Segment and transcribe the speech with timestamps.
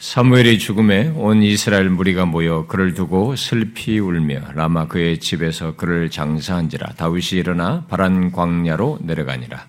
[0.00, 6.94] 사무엘의 죽음에 온 이스라엘 무리가 모여 그를 두고 슬피 울며 라마 그의 집에서 그를 장사한지라.
[6.96, 9.66] 다윗이 일어나 바란 광야로 내려가니라.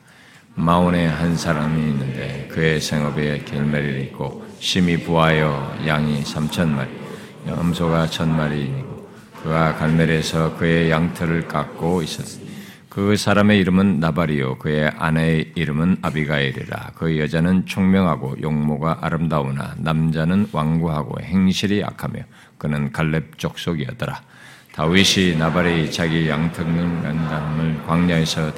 [0.55, 6.89] 마온에 한 사람이 있는데 그의 생업에 길매를 있고 심히 부하여 양이 삼천 마리
[7.45, 9.09] 염소가 천 마리이고
[9.43, 12.40] 그가 갈멜에서 그의 양털을 깎고 있었으니
[12.91, 16.91] 그 사람의 이름은 나발이요 그의 아내의 이름은 아비가일이라.
[16.95, 22.19] 그 여자는 총명하고 용모가 아름다우나 남자는 완고하고 행실이 악하며
[22.57, 24.21] 그는 갈렙 족속이었더라.
[24.73, 28.51] 다윗이 나발이 자기 양털을 간담을 광야에서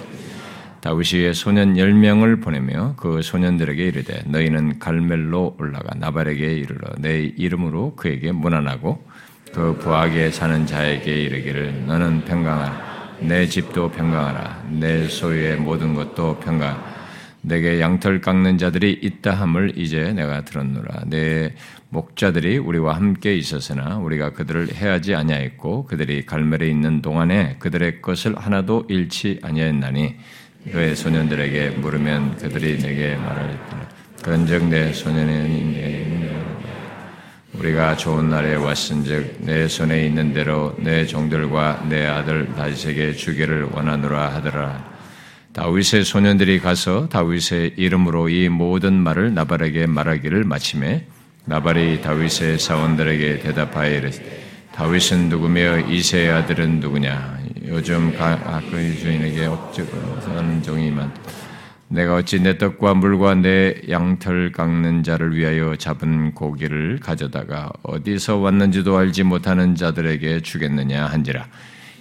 [0.81, 8.31] 다윗이 소년 열명을 보내며 그 소년들에게 이르되 너희는 갈멜로 올라가 나발에게 이르러 내 이름으로 그에게
[8.31, 9.07] 문안하고
[9.53, 14.65] 그 부하게 사는 자에게 이르기를 너는 평강하라 내 집도 평강하라.
[14.71, 16.93] 내 소유의 모든 것도 평강.
[17.41, 21.03] 내게 양털 깎는 자들이 있다 함을 이제 내가 들었노라.
[21.07, 21.53] 내
[21.89, 28.85] 목자들이 우리와 함께 있었으나 우리가 그들을 해하지 아니하였고 그들이 갈멜에 있는 동안에 그들의 것을 하나도
[28.89, 30.15] 잃지 아니하였나니
[30.71, 33.59] 그의 소년들에게 물으면 그들이 내게 말을
[34.23, 36.32] 그런즉 내 소년은 내
[37.53, 44.33] 우리가 좋은 날에 왔은즉 내 손에 있는 대로 내 종들과 내 아들 다윗에게 주기를 원하노라
[44.33, 44.93] 하더라.
[45.53, 51.05] 다윗의 소년들이 가서 다윗의 이름으로 이 모든 말을 나발에게 말하기를 마침에
[51.45, 54.43] 나발이 다윗의 사원들에게 대답하여 이르되
[54.73, 57.37] 다윗은 누구며 이세의 아들은 누구냐
[57.67, 58.17] 요즘
[58.71, 59.87] 그의 주인에게 억지로
[60.63, 61.42] 종이 많다.
[61.87, 68.97] 내가 어찌 내 떡과 물과 내 양털 깎는 자를 위하여 잡은 고기를 가져다가 어디서 왔는지도
[68.97, 71.45] 알지 못하는 자들에게 주겠느냐 한지라.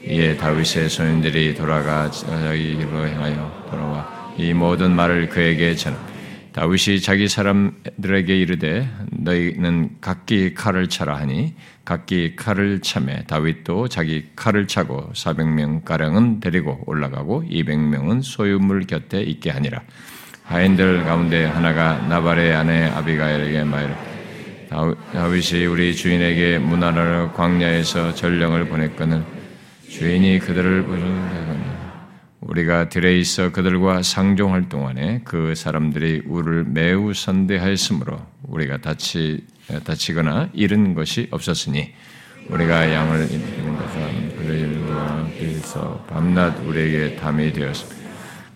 [0.05, 5.95] 이에 다윗의 소년들이 돌아가 자기로 향하여 돌아와 이 모든 말을 그에게 전.
[5.95, 6.12] 다
[6.61, 14.67] 윗이 자기 사람들에게 이르되 너희는 각기 칼을 차라 하니 각기 칼을 참에 다윗도 자기 칼을
[14.67, 19.83] 차고 400명 가량은 데리고 올라가고 200명은 소유물 곁에 있게 하니라.
[20.45, 23.95] 하인들 가운데 하나가 나발의 아내 아비가엘에게 말해
[25.13, 29.25] 다윗이 우리 주인에게 문화를 광야에서 전령을 보냈거늘
[29.89, 31.82] 주인이 그들을 부르는
[32.43, 39.47] 우리가 들에 있어 그들과 상종할 동안에 그 사람들이 우리를 매우 선대하였으므로 우리가 다치
[39.85, 41.93] 다치거나 잃은 것이 없었으니
[42.49, 48.03] 우리가 양을 잃는 것은 그들과 그래서 밤낮 우리에게 담이 되었습니다.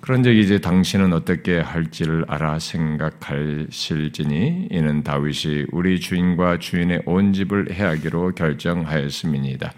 [0.01, 4.29] 그런즉 이제 당신은 어떻게 할지를 알아 생각하실지니
[4.71, 9.73] 이는 다윗이 우리 주인과 주인의 온 집을 해하기로 결정하였음이니이다.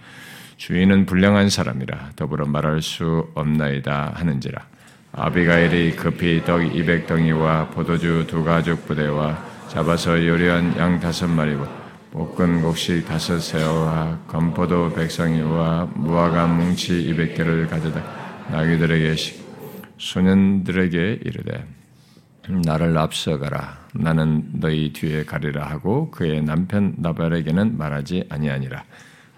[0.59, 4.67] 주인은 불량한 사람이라 더불어 말할 수 없나이다 하는지라.
[5.13, 9.39] 아비가일이 급히 떡 200덩이와 포도주 두 가죽 부대와
[9.69, 11.67] 잡아서 요리한 양 다섯 마리와
[12.11, 18.03] 볶은 곡식 다섯 새와 건포도 백성이와 무화과 뭉치 200개를 가져다
[18.51, 19.15] 나귀들에게
[19.97, 21.65] 소년들에게 이르되
[22.49, 28.85] 나를 앞서가라 나는 너희 뒤에 가리라 하고 그의 남편 나발에게는 말하지 아니하니라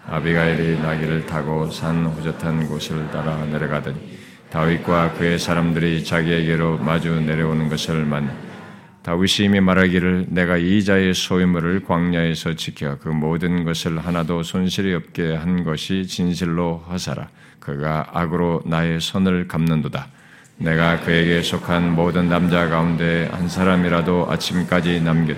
[0.07, 4.19] 아비가일이 나귀를 타고 산 호젓한 곳을 따라 내려가더니
[4.49, 8.29] 다윗과 그의 사람들이 자기에게로 마주 내려오는 것을 만
[9.03, 15.35] 다윗이 이미 말하기를 내가 이 자의 소유물을 광야에서 지켜 그 모든 것을 하나도 손실이 없게
[15.35, 17.29] 한 것이 진실로 허사라.
[17.59, 20.07] 그가 악으로 나의 손을 감는도다.
[20.57, 25.35] 내가 그에게 속한 모든 남자 가운데 한 사람이라도 아침까지 남겼.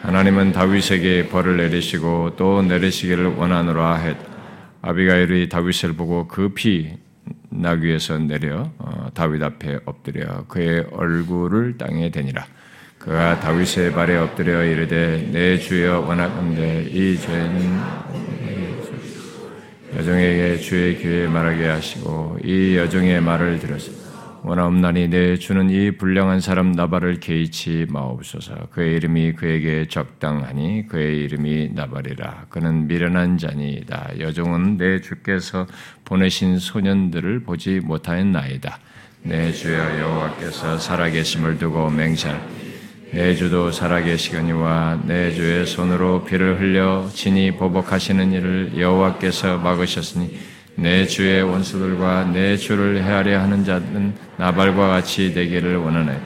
[0.00, 4.16] 하나님은 다윗에게 벌을 내리시고 또 내리시기를 원하노라 했.
[4.80, 6.96] 아비가일이 다윗을 보고 급히
[7.50, 12.46] 나귀에서 내려 어, 다윗 앞에 엎드려 그의 얼굴을 땅에 대니라.
[12.98, 17.80] 그가 다윗의 발에 엎드려 이르되 내 주여 원하건대 이 죄는
[19.96, 24.07] 여종에게 주의 귀에 말하게 하시고 이 여종의 말을 들어서
[24.48, 28.68] 원하옵나니 내 주는 이 불량한 사람 나발을 개의치 마옵소서.
[28.70, 32.46] 그의 이름이 그에게 적당하니 그의 이름이 나발이라.
[32.48, 34.12] 그는 미련한 자니이다.
[34.20, 35.66] 여종은 내 주께서
[36.06, 38.78] 보내신 소년들을 보지 못하였나이다.
[39.24, 42.40] 내 주여 여호와께서 살아계심을 두고 맹세할
[43.12, 50.38] 내 주도 살아계시거니와 내 주의 손으로 피를 흘려 친히 보복하시는 일을 여호와께서 막으셨으니
[50.78, 56.16] 내 주의 원수들과 내 주를 헤아려 하는 자는 나발과 같이 되기를 원하네.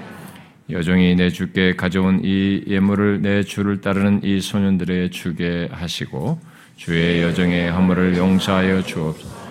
[0.68, 6.38] 여종이 내 주께 가져온 이 예물을 내 주를 따르는 이 소년들의 주게 하시고
[6.76, 9.42] 주의 여종의 허물을 용서하여 주옵소서.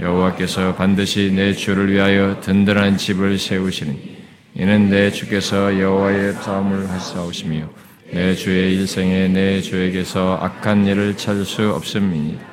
[0.00, 4.16] 여호와께서 반드시 내 주를 위하여 든든한 집을 세우시니
[4.56, 7.68] 이는 내 주께서 여호와의 싸움을 하사오시며
[8.12, 12.47] 내 주의 일생에 내 주에게서 악한 일을 찾을 수 없음이니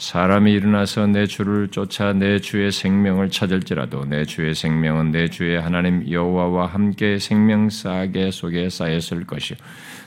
[0.00, 6.10] 사람이 일어나서 내 주를 쫓아 내 주의 생명을 찾을지라도 내 주의 생명은 내 주의 하나님
[6.10, 9.58] 여호와와 함께 생명 싸게 속에 쌓였을 것이요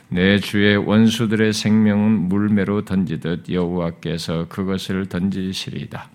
[0.10, 6.10] 내 주의 원수들의 생명은 물매로 던지듯 여호와께서 그것을 던지시리이다.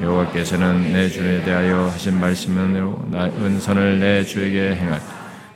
[0.00, 5.04] 여호와께서는 내 주에 대하여 하신 말씀으로 은선을 내 주에게 행하다.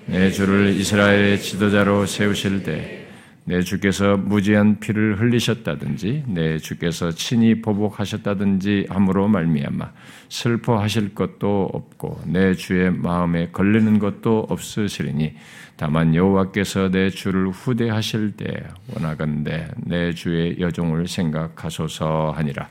[0.07, 3.00] 내 주를 이스라엘의 지도자로 세우실 때
[3.45, 9.93] 내 주께서 무지한 피를 흘리셨다든지 내 주께서 친히 보복하셨다든지 함으로 말미암아
[10.29, 15.35] 슬퍼하실 것도 없고 내 주의 마음에 걸리는 것도 없으시리니
[15.77, 18.47] 다만 여호와께서 내 주를 후대하실 때
[18.95, 22.69] 원하건대 내 주의 여종을 생각하소서 하니라.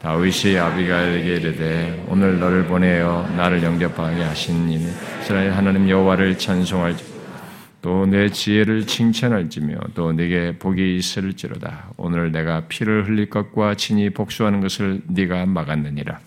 [0.00, 7.09] 다윗이 아비가에게 이르되 오늘 너를 보내어 나를 영접하게 하신 이스라엘 하나님 여호와를 찬송할지
[7.82, 14.60] 또 내 지혜를 칭찬할지며 또 네게 복이 있을지로다 오늘 내가 피를 흘릴 것과 친히 복수하는
[14.60, 16.20] 것을 네가 막았느니라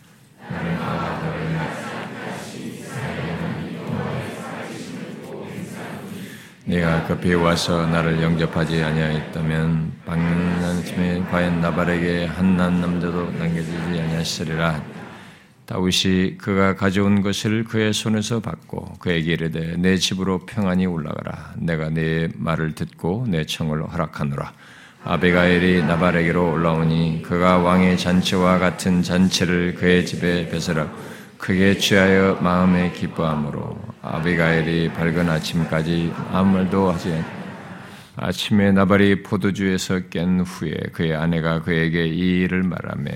[6.65, 15.02] 네가 급히 와서 나를 영접하지 아니하였다면 방난심에 과연 나발에게 한난 남자도 남겨지지 아니하시리라.
[15.73, 21.55] 다윗이 그가 가져온 것을 그의 손에서 받고 그에게 이르되 내 집으로 평안히 올라가라.
[21.57, 24.53] 내가 네 말을 듣고 내 청을 허락하노라.
[25.03, 30.95] 아베가엘이 나발에게로 올라오니 그가 왕의 잔치와 같은 잔치를 그의 집에 배설하고
[31.39, 37.23] 크게 취하여 마음에 기뻐함으로 아비가엘이 밝은 아침까지 아무 말도 하지
[38.15, 43.11] 아침에 나발이 포도주에서 깬 후에 그의 아내가 그에게 이 일을 말하며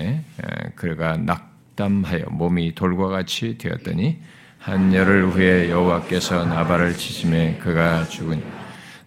[0.74, 1.47] 그가 낙
[1.78, 4.18] 담하여 몸이 돌과 같이 되었더니
[4.58, 8.42] 한 열흘 후에 여호와께서 나발을 치심에 그가 죽으니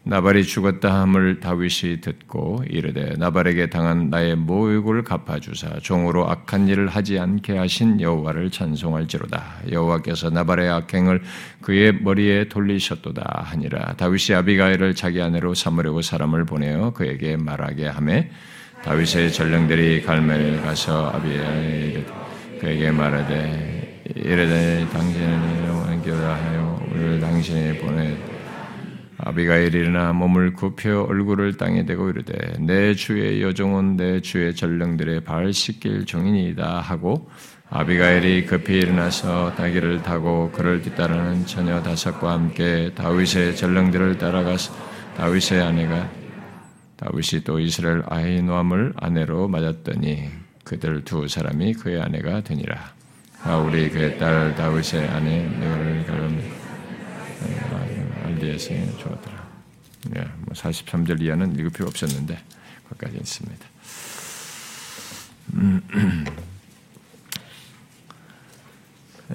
[0.03, 7.19] 나발이 죽었다 함을 다윗이 듣고 이르되 나발에게 당한 나의 모욕을 갚아주사 종으로 악한 일을 하지
[7.19, 9.43] 않게 하신 여호와를 찬송할지로다.
[9.71, 11.21] 여호와께서 나발의 악행을
[11.61, 13.93] 그의 머리에 돌리셨도다 하니라.
[13.97, 18.31] 다윗이 아비가일을 자기 아내로 삼으려고 사람을 보내어 그에게 말하게 하매
[18.83, 22.05] 다윗의 전령들이 갈멜 가서 아비가일
[22.61, 28.15] 그에게 말하되 이르되 당신은 원교라 하여 우리를 당신이 보내
[29.17, 35.51] 아비가일이 일어나 몸을 굽혀 얼굴을 땅에 대고 이르되 내 주의 여종은 내 주의 전령들의 발
[35.51, 37.31] 씻길 종이니이다 하고
[37.71, 44.71] 아비가일이 급히 일어나서 다기를 타고 그를 뒤따르는 처녀 다섯과 함께 다윗의 전령들을 따라가서
[45.17, 46.07] 다윗의 아내가
[46.97, 50.40] 다윗이 또 이스라엘 아이노함을 아내로 맞았더니
[50.71, 52.93] 그들 두 사람이 그의 아내가 되니라.
[53.43, 56.41] 아 우리 그의 딸 다윗의 아내 너를 결혼
[58.23, 59.51] 알디에서 좋았더라.
[60.15, 62.41] 예, 뭐 43절 이하는 읽을 필요 없었는데
[62.87, 63.65] 거기까지 있습니다.
[65.55, 66.25] 음,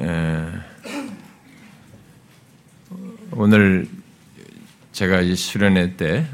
[0.01, 0.53] 예,
[3.33, 3.87] 오늘
[4.97, 6.25] 제가 이 수련회 때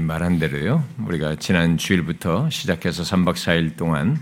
[0.00, 0.84] 말한 대로요.
[1.06, 4.16] 우리가 지난 주일부터 시작해서 3박 4일 동안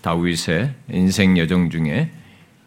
[0.00, 2.10] 다윗의 인생 여정 중에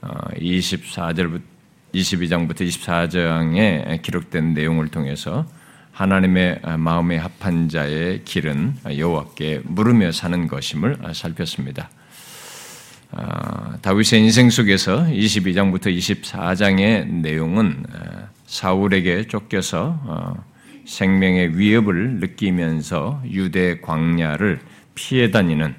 [0.02, 5.48] 24절부터 어, 22장부터 24장에 기록된 내용을 통해서
[5.94, 11.90] 하나님의 마음에 합한 자의 길은 여호와께 물으며 사는 것임을 살폈습니다.
[13.14, 17.83] 아, 다윗의 인생 속에서 22장부터 24장의 내용은
[18.47, 20.44] 사울에게 쫓겨서 어,
[20.85, 24.61] 생명의 위협을 느끼면서 유대 광야를
[24.95, 25.75] 피해 다니는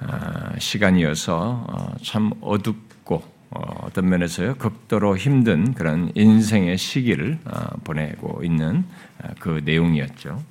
[0.00, 8.42] 아, 시간이어서 어, 참 어둡고 어, 어떤 면에서요 극도로 힘든 그런 인생의 시기를 어, 보내고
[8.44, 8.84] 있는
[9.22, 10.42] 어, 그 내용이었죠.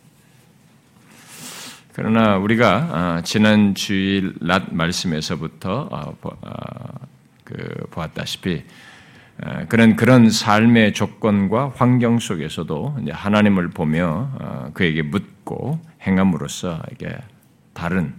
[1.94, 6.16] 그러나 우리가 지난 주일 낮 말씀에서부터
[7.44, 7.56] 그
[7.92, 8.64] 보았다시피
[9.68, 17.18] 그런 그런 삶의 조건과 환경 속에서도 하나님을 보며 그에게 묻고 행함으로써 이게
[17.74, 18.14] 다른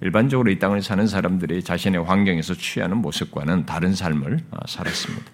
[0.00, 5.24] 일반적으로 이 땅을 사는 사람들이 자신의 환경에서 취하는 모습과는 다른 삶을 어, 살았습니다.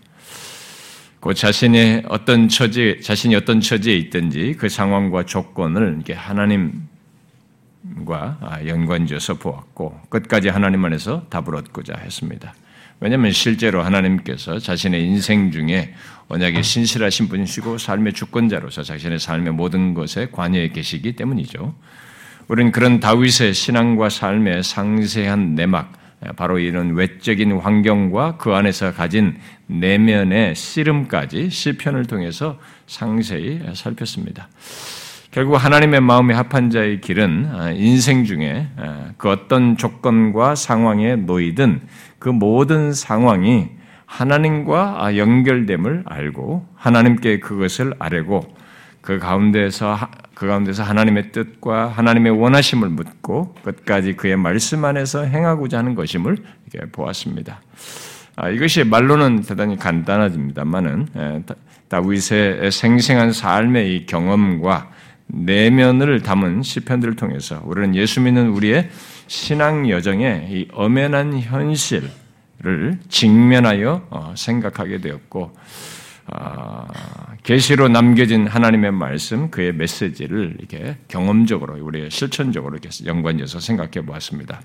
[1.21, 6.79] 그 자신의 어떤 처지, 자신이 어떤 처지에 있든지 그 상황과 조건을 이렇게 하나님과
[8.41, 12.55] 아, 연관지어서 보았고 끝까지 하나님 안에서 답을 얻고자 했습니다.
[13.01, 15.95] 왜냐하면 실제로 하나님께서 자신의 인생 중에
[16.29, 21.75] 언약에 신실하신 분이시고 삶의 주권자로서 자신의 삶의 모든 것에 관여해 계시기 때문이죠.
[22.49, 25.93] 우리는 그런 다윗의 신앙과 삶의 상세한 내막,
[26.37, 34.49] 바로 이런 외적인 환경과 그 안에서 가진 내면의 씨름까지 시편을 통해서 상세히 살폈습니다.
[35.31, 41.81] 결국 하나님의 마음에 합한 자의 길은 아, 인생 중에 아, 그 어떤 조건과 상황에 놓이든
[42.21, 43.71] 그 모든 상황이
[44.07, 48.55] 하나님과 아, 연결됨을 알고 하나님께 그것을 아뢰고
[49.01, 49.99] 그 가운데서
[50.35, 56.37] 그 가운데서 하나님의 뜻과 하나님의 원하심을 묻고 끝까지 그의 말씀 안에서 행하고자 하는 것임을
[56.93, 57.61] 보았습니다.
[58.55, 61.45] 이것이 말로는 대단히 간단하집니다만은
[61.89, 64.91] 다윗의 생생한 삶의 이 경험과
[65.33, 68.91] 내면을 담은 시편들을 통해서 우리는 예수 믿는 우리의
[69.27, 72.11] 신앙 여정의 이 엄연한 현실을
[73.09, 75.53] 직면하여 어, 생각하게 되었고
[76.33, 76.87] 아,
[77.43, 84.61] 계시로 남겨진 하나님의 말씀, 그의 메시지를 이렇게 경험적으로 우리의 실천적으로 이렇게 연관해서 생각해 보았습니다.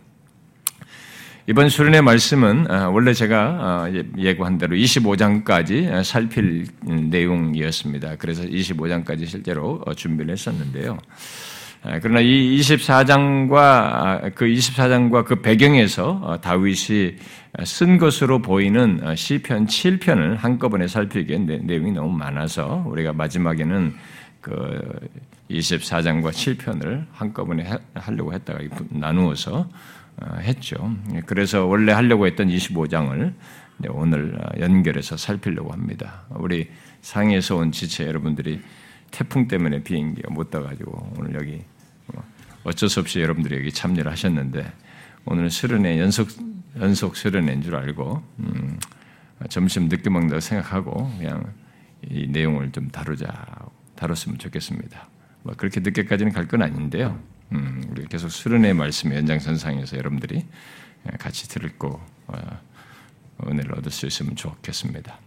[1.47, 8.15] 이번 수련의 말씀은 아, 원래 제가 아, 예고한 대로 25장까지 살필 내용이었습니다.
[8.15, 10.97] 그래서 25장까지 실제로 어, 준비를 했었는데요.
[11.83, 17.17] 아, 그러나 이 24장과 그 24장과 그 배경에서 어, 다윗이
[17.63, 23.93] 쓴 것으로 보이는 어, 시편 7편을 한꺼번에 살피기에 내용이 너무 많아서 우리가 마지막에는
[24.41, 24.81] 그
[25.51, 28.59] 24장과 7편을 한꺼번에 하려고 했다가
[28.89, 29.67] 나누어서 어,
[30.41, 30.95] 했죠.
[31.25, 33.33] 그래서 원래 하려고 했던 25장을
[33.89, 36.23] 오늘 어, 연결해서 살피려고 합니다.
[36.29, 36.69] 우리
[37.01, 38.61] 상해에서 온 지체 여러분들이
[39.11, 41.61] 태풍 때문에 비행기가 못 떠가지고 오늘 여기
[42.07, 42.23] 뭐
[42.63, 44.71] 어쩔 수 없이 여러분들이 여기 참여를 하셨는데
[45.25, 46.29] 오늘은 수련회 연속
[46.77, 48.79] 연속 수련회인 줄 알고 음,
[49.49, 51.53] 점심 늦게 먹는다고 생각하고 그냥
[52.09, 53.27] 이 내용을 좀 다루자
[53.95, 55.07] 다뤘으면 좋겠습니다.
[55.43, 57.19] 뭐 그렇게 늦게까지는 갈 건 아닌데요.
[57.51, 60.45] 음, 우리 계속 수련의 말씀의 연장선상에서 여러분들이
[61.19, 62.59] 같이 들고 어,
[63.45, 65.19] 은혜를 얻을 수 있으면 좋겠습니다.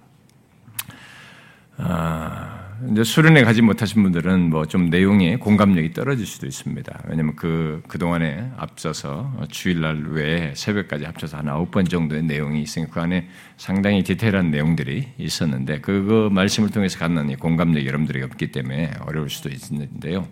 [1.80, 7.02] 아, 이제 수련회 가지 못하신 분들은 뭐 좀 내용에 공감력이 떨어질 수도 있습니다.
[7.06, 13.00] 왜냐면 그, 그동안에 앞서서 주일날 외에 새벽까지 합쳐서 한 아홉 번 정도의 내용이 있으니까 그
[13.00, 19.30] 안에 상당히 디테일한 내용들이 있었는데 그, 그 말씀을 통해서 갖는 공감력이 여러분들이 없기 때문에 어려울
[19.30, 20.26] 수도 있는데요.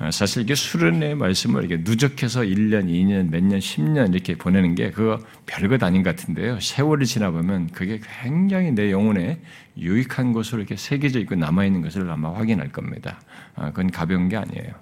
[0.00, 4.92] 아, 사실 이게 수련의 말씀을 이렇게 누적해서 1년, 2년, 몇 년, 10년 이렇게 보내는 게
[4.92, 6.60] 그거 별것 아닌 것 같은데요.
[6.60, 9.40] 세월이 지나보면 그게 굉장히 내 영혼에
[9.76, 13.20] 유익한 것으로 이렇게 새겨져 있고 남아있는 것을 아마 확인할 겁니다.
[13.56, 14.72] 아, 그건 가벼운 게 아니에요.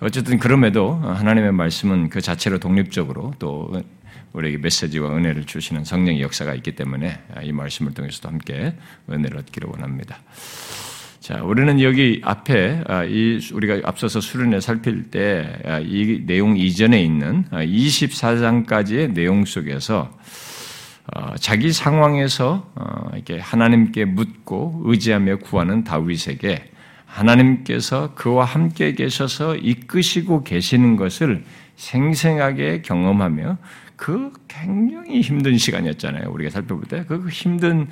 [0.00, 3.82] 어쨌든 그럼에도 하나님의 말씀은 그 자체로 독립적으로 또
[4.34, 8.74] 우리에게 메시지와 은혜를 주시는 성령의 역사가 있기 때문에 이 말씀을 통해서도 함께
[9.10, 10.18] 은혜를 얻기를 원합니다.
[11.28, 15.78] 자, 우리는 여기 앞에 아, 이 우리가 앞서서 수련회 살필 때이 아,
[16.24, 20.10] 내용 이전에 있는 24장까지의 아, 내용 속에서
[21.14, 26.64] 어, 자기 상황에서 어, 이렇게 하나님께 묻고 의지하며 구하는 다윗에게
[27.04, 31.44] 하나님께서 그와 함께 계셔서 이끄시고 계시는 것을
[31.76, 33.58] 생생하게 경험하며
[33.96, 36.30] 그 굉장히 힘든 시간이었잖아요.
[36.30, 37.88] 우리가 살펴볼 때 그 힘든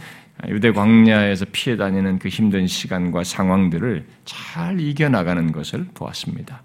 [0.49, 6.62] 유대 광야에서 피해 다니는 그 힘든 시간과 상황들을 잘 이겨나가는 것을 보았습니다.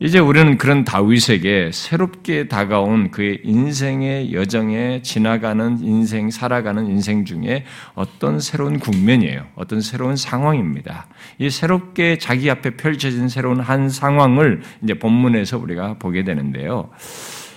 [0.00, 7.64] 이제 우리는 그런 다윗에게 새롭게 다가온 그의 인생의 여정에 지나가는 인생, 살아가는 인생 중에
[7.94, 9.46] 어떤 새로운 국면이에요.
[9.54, 11.06] 어떤 새로운 상황입니다.
[11.38, 16.90] 이 새롭게 자기 앞에 펼쳐진 새로운 한 상황을 이제 본문에서 우리가 보게 되는데요.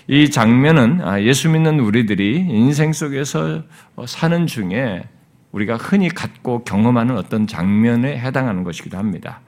[0.08, 3.64] 이 장면은 아, 예수 믿는 우리들이 인생 속에서
[3.98, 5.04] 어, 사는 중에
[5.52, 9.42] 우리가 흔히 갖고 경험하는 어떤 장면에 해당하는 것이기도 합니다.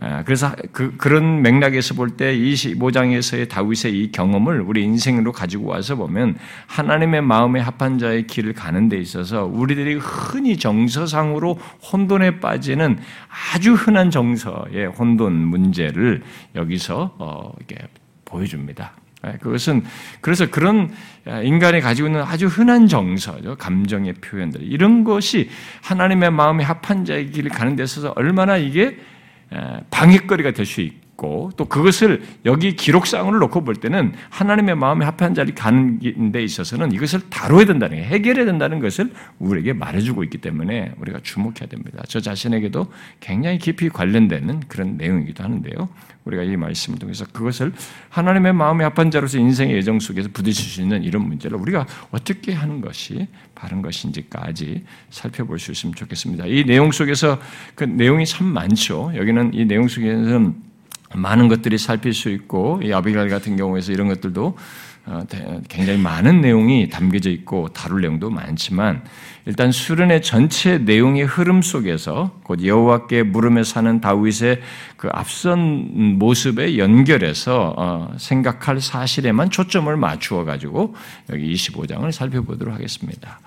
[0.00, 5.94] 아, 그래서 그, 그런 맥락에서 볼 때 25장에서의 다윗의 이 경험을 우리 인생으로 가지고 와서
[5.94, 11.54] 보면 하나님의 마음에 합한 자의 길을 가는 데 있어서 우리들이 흔히 정서상으로
[11.92, 12.98] 혼돈에 빠지는
[13.54, 16.24] 아주 흔한 정서의 혼돈 문제를
[16.56, 17.52] 여기서 어,
[18.24, 19.03] 보여줍니다.
[19.26, 19.84] 예, 그것은
[20.20, 20.92] 그래서 그런
[21.42, 23.56] 인간이 가지고 있는 아주 흔한 정서죠.
[23.56, 24.62] 감정의 표현들.
[24.62, 25.50] 이런 것이
[25.82, 28.98] 하나님의 마음에 합한 자의 길을 가는 데 있어서 얼마나 이게
[29.90, 30.80] 방해거리가 될 수
[31.24, 35.98] 있고 또 그것을 여기 기록상으로 놓고 볼 때는 하나님의 마음에 합한 자리 가는
[36.32, 41.66] 데 있어서는 이것을 다뤄야 된다는 게 해결해야 된다는 것을 우리에게 말해주고 있기 때문에 우리가 주목해야
[41.68, 42.02] 됩니다.
[42.06, 42.86] 저 자신에게도
[43.20, 45.88] 굉장히 깊이 관련되는 그런 내용이기도 하는데요.
[46.24, 47.72] 우리가 이 말씀을 통해서 그것을
[48.08, 52.80] 하나님의 마음에 합한 자로서 인생의 예정 속에서 부딪힐 수 있는 이런 문제를 우리가 어떻게 하는
[52.80, 56.46] 것이 바른 것인지까지 살펴볼 수 있으면 좋겠습니다.
[56.46, 57.38] 이 내용 속에서
[57.74, 59.12] 그 내용이 참 많죠.
[59.14, 60.73] 여기는 이 내용 속에서는
[61.14, 64.56] 많은 것들이 살필 수 있고 이 아비갈 같은 경우에서 이런 것들도
[65.06, 65.22] 어,
[65.68, 69.02] 굉장히 많은 내용이 담겨져 있고 다룰 내용도 많지만
[69.44, 74.62] 일단 수련의 전체 내용의 흐름 속에서 곧 여호와께 물음에 사는 다윗의
[74.96, 80.94] 그 앞선 모습에 연결해서 어, 생각할 사실에만 초점을 맞추어 가지고
[81.30, 83.40] 여기 25장을 살펴보도록 하겠습니다.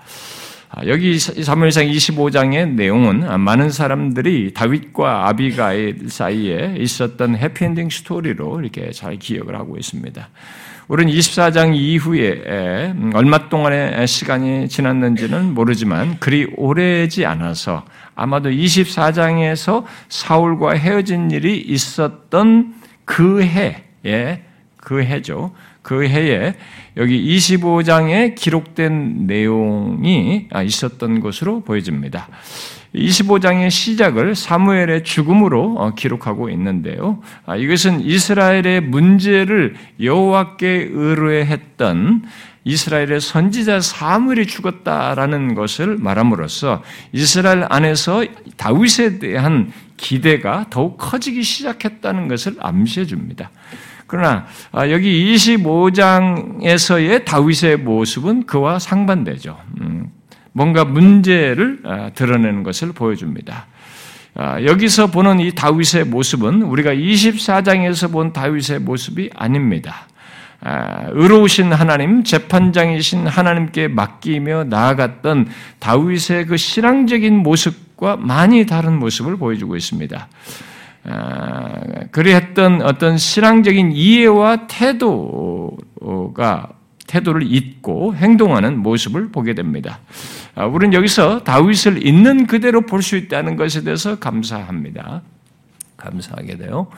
[0.70, 9.16] 아, 여기 사무엘상 25장의 내용은 많은 사람들이 다윗과 아비가일 사이에 있었던 해피엔딩 스토리로 이렇게 잘
[9.16, 10.28] 기억을 하고 있습니다.
[10.88, 17.84] 우리는 24장 이후에 얼마 동안의 시간이 지났는지는 모르지만 그리 오래지 않아서
[18.14, 22.74] 아마도 24장에서 사울과 헤어진 일이 있었던
[23.06, 24.42] 그 해에
[24.76, 25.52] 그 해죠.
[25.88, 26.52] 그 해에
[26.98, 32.28] 여기 25장에 기록된 내용이 있었던 것으로 보여집니다.
[32.94, 37.22] 25장의 시작을 사무엘의 죽음으로 어, 기록하고 있는데요.
[37.46, 42.22] 아, 이것은 이스라엘의 문제를 여호와께 의뢰했던
[42.64, 48.26] 이스라엘의 선지자 사무엘이 죽었다라는 것을 말함으로써 이스라엘 안에서
[48.58, 53.50] 다윗에 대한 기대가 더욱 커지기 시작했다는 것을 암시해 줍니다.
[54.08, 59.56] 그러나 아, 여기 25장에서의 다윗의 모습은 그와 상반되죠.
[59.80, 60.10] 음,
[60.52, 63.66] 뭔가 문제를 아, 드러내는 것을 보여줍니다.
[64.34, 70.06] 아, 여기서 보는 이 다윗의 모습은 우리가 24장에서 본 다윗의 모습이 아닙니다.
[70.60, 75.48] 아, 의로우신 하나님, 재판장이신 하나님께 맡기며 나아갔던
[75.78, 80.28] 다윗의 그 신앙적인 모습과 많이 다른 모습을 보여주고 있습니다.
[82.10, 86.68] 그리했던 어떤 신앙적인 이해와 태도가
[87.06, 90.00] 태도를 잊고 행동하는 모습을 보게 됩니다.
[90.54, 95.22] 아, 우리는 여기서 다윗을 있는 그대로 볼 수 있다는 것에 대해서 감사합니다.
[95.96, 96.88] 감사하게 돼요.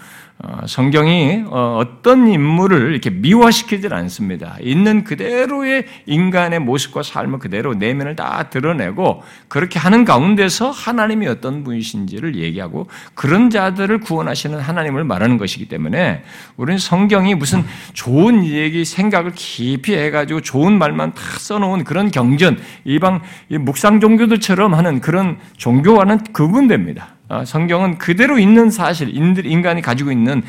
[0.42, 4.56] 어, 성경이 어, 어떤 인물을 이렇게 미화시키질 않습니다.
[4.62, 12.36] 있는 그대로의 인간의 모습과 삶을 그대로 내면을 다 드러내고 그렇게 하는 가운데서 하나님이 어떤 분이신지를
[12.36, 16.22] 얘기하고 그런 자들을 구원하시는 하나님을 말하는 것이기 때문에
[16.56, 23.20] 우리는 성경이 무슨 좋은 얘기 생각을 깊이 해가지고 좋은 말만 다 써놓은 그런 경전 이방
[23.50, 27.19] 묵상 종교들처럼 하는 그런 종교와는 구분됩니다.
[27.30, 29.16] 어, 성경은 그대로 있는 사실,
[29.46, 30.42] 인간이 가지고 있는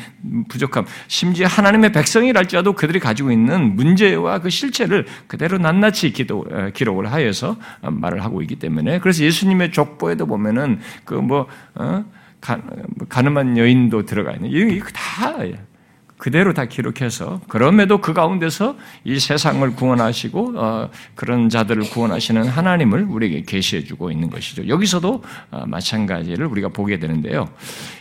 [0.48, 7.12] 부족함, 심지어 하나님의 백성이랄지라도 그들이 가지고 있는 문제와 그 실체를 그대로 낱낱이 기도, 어, 기록을
[7.12, 12.04] 하여서 어, 말을 하고 있기 때문에 그래서 예수님의 족보에도 보면은 그뭐 어?
[13.08, 15.36] 가늠한 여인도 들어가 있는 이거 다
[16.22, 23.42] 그대로 다 기록해서 그럼에도 그 가운데서 이 세상을 구원하시고 어, 그런 자들을 구원하시는 하나님을 우리에게
[23.42, 24.68] 계시해 주고 있는 것이죠.
[24.68, 27.48] 여기서도 어, 마찬가지를 우리가 보게 되는데요.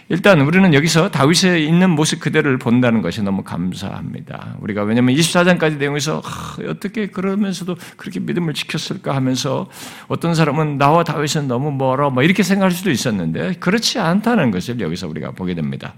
[0.09, 4.55] 일단 우리는 여기서 다윗에 있는 모습 그대로를 본다는 것이 너무 감사합니다.
[4.59, 9.67] 우리가 왜냐하면 24장까지 내용에서 아, 어떻게 그러면서도 그렇게 믿음을 지켰을까 하면서
[10.09, 15.07] 어떤 사람은 나와 다윗은 너무 멀어 뭐 이렇게 생각할 수도 있었는데 그렇지 않다는 것을 여기서
[15.07, 15.95] 우리가 보게 됩니다.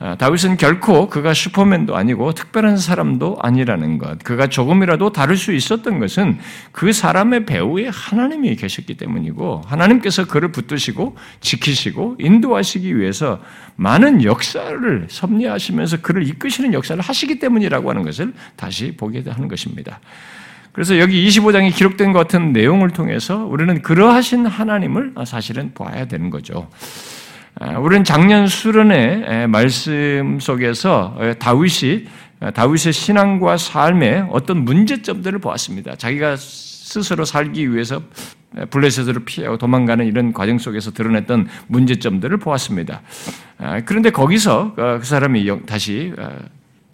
[0.00, 4.22] 아, 다윗은 결코 그가 슈퍼맨도 아니고 특별한 사람도 아니라는 것.
[4.22, 6.38] 그가 조금이라도 다를 수 있었던 것은
[6.70, 13.40] 그 사람의 배후에 하나님이 계셨기 때문이고 하나님께서 그를 붙드시고 지키시고 인도하시기 위해서
[13.74, 19.98] 많은 역사를 섭리하시면서 그를 이끄시는 역사를 하시기 때문이라고 하는 것을 다시 보게 하는 것입니다.
[20.70, 26.68] 그래서 여기 25장에 기록된 것 같은 내용을 통해서 우리는 그러하신 하나님을 사실은 봐야 되는 거죠.
[27.60, 32.06] 아, 우리는 작년 수련의 말씀 속에서 다윗이
[32.54, 35.96] 다윗의 신앙과 삶의 어떤 문제점들을 보았습니다.
[35.96, 38.00] 자기가 스스로 살기 위해서
[38.70, 43.02] 블레셋으로 피하고 도망가는 이런 과정 속에서 드러냈던 문제점들을 보았습니다.
[43.58, 46.30] 아, 그런데 거기서 어, 그 사람이 다시 어,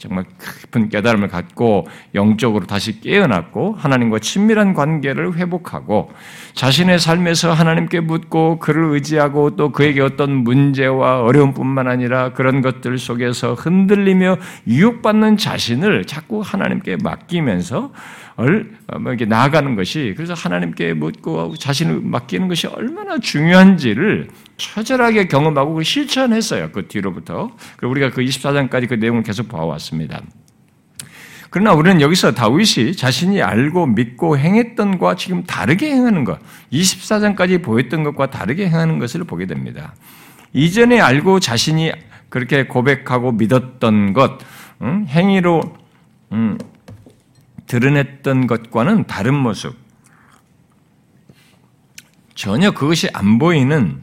[0.05, 0.25] 정말
[0.61, 6.11] 깊은 깨달음을 갖고 영적으로 다시 깨어났고 하나님과 친밀한 관계를 회복하고
[6.53, 13.55] 자신의 삶에서 하나님께 묻고 그를 의지하고 또 그에게 어떤 문제와 어려움뿐만 아니라 그런 것들 속에서
[13.55, 14.37] 흔들리며
[14.67, 17.90] 유혹받는 자신을 자꾸 하나님께 맡기면서
[19.27, 26.70] 나아가는 것이 그래서 하나님께 묻고 자신을 맡기는 것이 얼마나 중요한지를 처절하게 경험하고 실천했어요.
[26.73, 27.51] 그 뒤로부터.
[27.83, 30.23] 우리가 그 24장까지 그 내용을 계속 봐왔습니다.
[31.55, 36.40] 그러나 우리는 여기서 다윗이 자신이 알고 믿고 행했던 것과 지금 다르게 행하는 것,
[36.73, 39.94] 24장까지 보였던 것과 다르게 행하는 것을 보게 됩니다.
[40.53, 41.92] 이전에 알고 자신이
[42.29, 44.38] 그렇게 고백하고 믿었던 것,
[44.83, 45.62] 음, 행위로
[46.33, 46.59] 음,
[47.66, 49.77] 드러냈던 것과는 다른 모습,
[52.35, 54.03] 전혀 그것이 안 보이는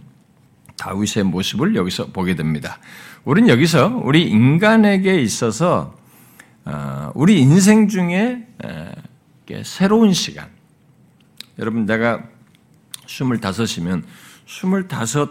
[0.78, 2.80] 다윗의 모습을 여기서 보게 됩니다.
[3.24, 5.96] 우리는 여기서 우리 인간에게 있어서
[6.66, 8.48] 어, 우리 인생 중에
[9.64, 10.50] 새로운 시간.
[11.60, 12.24] 여러분 내가
[13.08, 14.06] 스물다섯이면
[14.48, 15.30] 스물다섯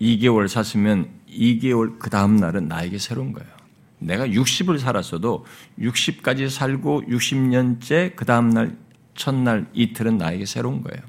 [0.00, 3.55] 2개월 샀으면 2개월 그 다음 날은 나에게 새로운 거예요.
[3.98, 5.44] 내가 60을 살았어도
[5.78, 8.76] 60까지 살고 60년째 그 다음 날
[9.14, 11.02] 첫날 이틀은 나에게 새로운 거예요.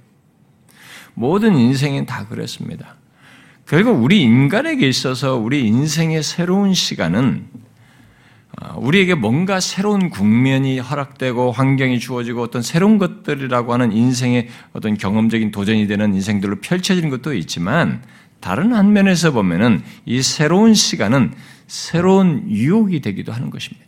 [1.14, 2.96] 모든 인생은 다 그랬습니다.
[3.68, 7.48] 결국 우리 인간에게 있어서 우리 인생의 새로운 시간은
[8.60, 15.52] 아, 우리에게 뭔가 새로운 국면이 허락되고 환경이 주어지고 어떤 새로운 것들이라고 하는 인생의 어떤 경험적인
[15.52, 18.02] 도전이 되는 인생들로 펼쳐지는 것도 있지만
[18.40, 21.34] 다른 한 면에서 보면은 이 새로운 시간은
[21.68, 23.88] 새로운 유혹이 되기도 하는 것입니다.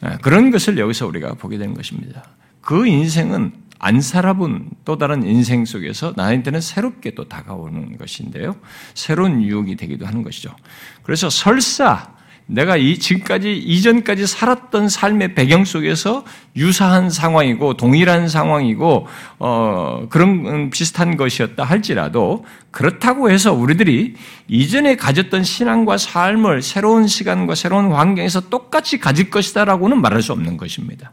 [0.00, 2.24] 아, 그런 것을 여기서 우리가 보게 되는 것입니다.
[2.60, 8.56] 그 인생은 안 살아본 또 다른 인생 속에서 나한테는 새롭게 또 다가오는 것인데요.
[8.94, 10.54] 새로운 유혹이 되기도 하는 것이죠.
[11.02, 12.15] 그래서 설사
[12.48, 19.08] 내가 이 지금까지 이전까지 살았던 삶의 배경 속에서 유사한 상황이고 동일한 상황이고
[19.40, 24.14] 어 그런 비슷한 것이었다 할지라도 그렇다고 해서 우리들이
[24.46, 31.12] 이전에 가졌던 신앙과 삶을 새로운 시간과 새로운 환경에서 똑같이 가질 것이다라고는 말할 수 없는 것입니다.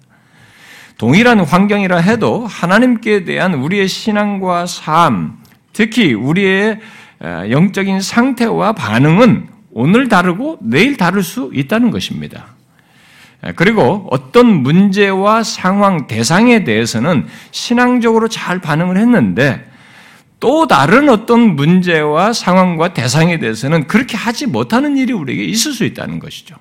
[1.00, 5.38] 동일한 환경이라 해도 하나님께 대한 우리의 신앙과 삶,
[5.74, 6.80] 특히 우리의
[7.50, 12.48] 영적인 상태와 반응은 오늘 다르고 내일 다를 수 있다는 것입니다.
[13.56, 19.70] 그리고 어떤 문제와 상황, 대상에 대해서는 신앙적으로 잘 반응을 했는데
[20.40, 26.20] 또 다른 어떤 문제와 상황과 대상에 대해서는 그렇게 하지 못하는 일이 우리에게 있을 수 있다는
[26.20, 26.56] 것이죠.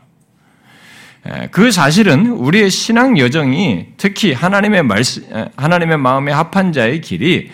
[1.52, 5.22] 그 사실은 우리의 신앙 여정이 특히 하나님의 말씀,
[5.56, 7.50] 하나님의 마음에 합한 자의 길이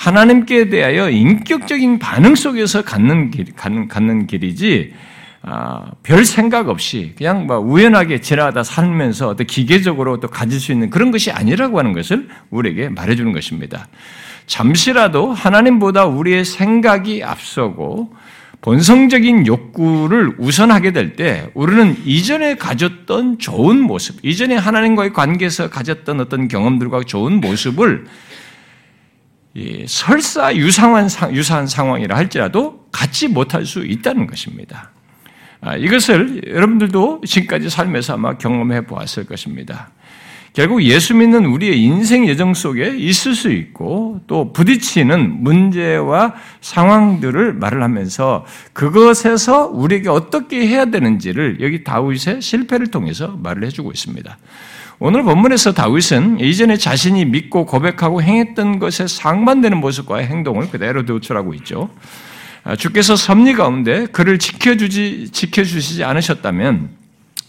[0.00, 4.94] 하나님께 대하여 인격적인 반응 속에서 갖는 길, 갖는, 갖는 길이지,
[5.42, 10.88] 아, 별 생각 없이 그냥 뭐 우연하게 지나가다 살면서 어떤 기계적으로 또 가질 수 있는
[10.88, 13.88] 그런 것이 아니라고 하는 것을 우리에게 말해주는 것입니다.
[14.46, 18.14] 잠시라도 하나님보다 우리의 생각이 앞서고
[18.62, 26.48] 본성적인 욕구를 우선하게 될 때 우리는 이전에 가졌던 좋은 모습, 이전에 하나님과의 관계에서 가졌던 어떤
[26.48, 28.06] 경험들과 좋은 모습을
[29.86, 34.90] 설사 유상한, 유사한 상황이라 할지라도 갖지 못할 수 있다는 것입니다.
[35.60, 39.90] 아, 이것을 여러분들도 지금까지 삶에서 아마 경험해 보았을 것입니다.
[40.52, 47.82] 결국 예수 믿는 우리의 인생 예정 속에 있을 수 있고 또 부딪히는 문제와 상황들을 말을
[47.82, 54.38] 하면서 그것에서 우리에게 어떻게 해야 되는지를 여기 다윗의 실패를 통해서 말을 해주고 있습니다.
[55.02, 61.88] 오늘 본문에서 다윗은 이전에 자신이 믿고 고백하고 행했던 것에 상반되는 모습과 행동을 그대로 도출하고 있죠.
[62.64, 66.90] 아, 주께서 섭리 가운데 그를 지켜주지 지켜주시지 않으셨다면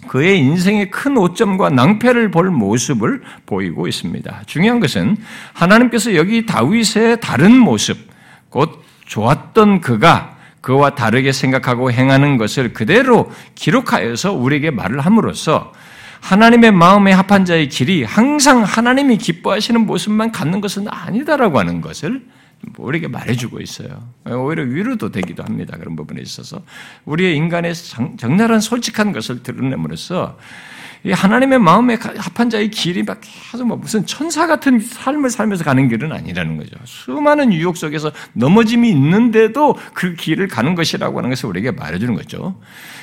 [0.08, 4.44] 그의 인생의 큰 오점과 낭패를 볼 모습을 보이고 있습니다.
[4.46, 5.18] 중요한 것은
[5.52, 7.98] 하나님께서 여기 다윗의 다른 모습,
[8.50, 15.74] 곧 좋았던 그가 그와 다르게 생각하고 행하는 것을 그대로 기록하여서 우리에게 말을 함으로써
[16.22, 22.26] 하나님의 마음에 합한 자의 길이 항상 하나님이 기뻐하시는 모습만 갖는 것은 아니다라고 하는 것을
[22.78, 24.08] 우리에게 말해주고 있어요.
[24.26, 25.78] 오히려 위로도 되기도 합니다.
[25.78, 26.62] 그런 부분에 있어서.
[27.06, 27.74] 우리의 인간의
[28.18, 30.38] 적나라한 솔직한 것을 드러냄으로써
[31.10, 36.12] 하나님의 마음에 합한 자의 길이 막 계속 뭐 무슨 천사 같은 삶을 살면서 가는 길은
[36.12, 36.76] 아니라는 거죠.
[36.86, 42.60] 수많은 유혹 속에서 넘어짐이 있는데도 그 길을 가는 것이라고 하는 것을 우리에게 말해주는 거죠.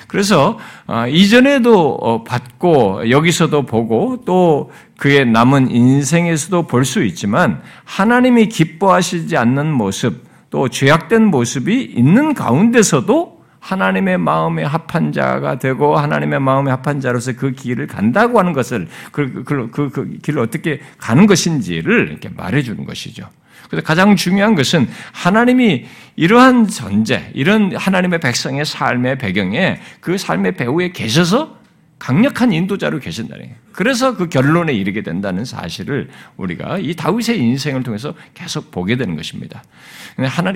[0.07, 8.49] 그래서 아, 이전에도 어, 봤고 여기서도 보고 또 그의 남은 인생에서도 볼 수 있지만 하나님이
[8.49, 16.71] 기뻐하시지 않는 모습 또 죄악된 모습이 있는 가운데서도 하나님의 마음에 합한 자가 되고 하나님의 마음에
[16.71, 22.09] 합한 자로서 그 길을 간다고 하는 것을 그, 그, 그, 그 길을 어떻게 가는 것인지를
[22.09, 23.29] 이렇게 말해주는 것이죠.
[23.69, 30.93] 그래서 가장 중요한 것은 하나님이 이러한 전제, 이런 하나님의 백성의 삶의 배경에 그 삶의 배후에
[30.93, 31.59] 계셔서
[31.99, 33.68] 강력한 인도자로 계신다는 거예요.
[33.79, 39.63] 그래서 그 결론에 이르게 된다는 사실을 우리가 이 다윗의 인생을 통해서 계속 보게 되는 것입니다.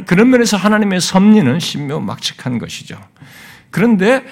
[0.07, 2.99] 그런 면에서 하나님의 섭리는 신묘막측한 것이죠.
[3.71, 4.25] 그런데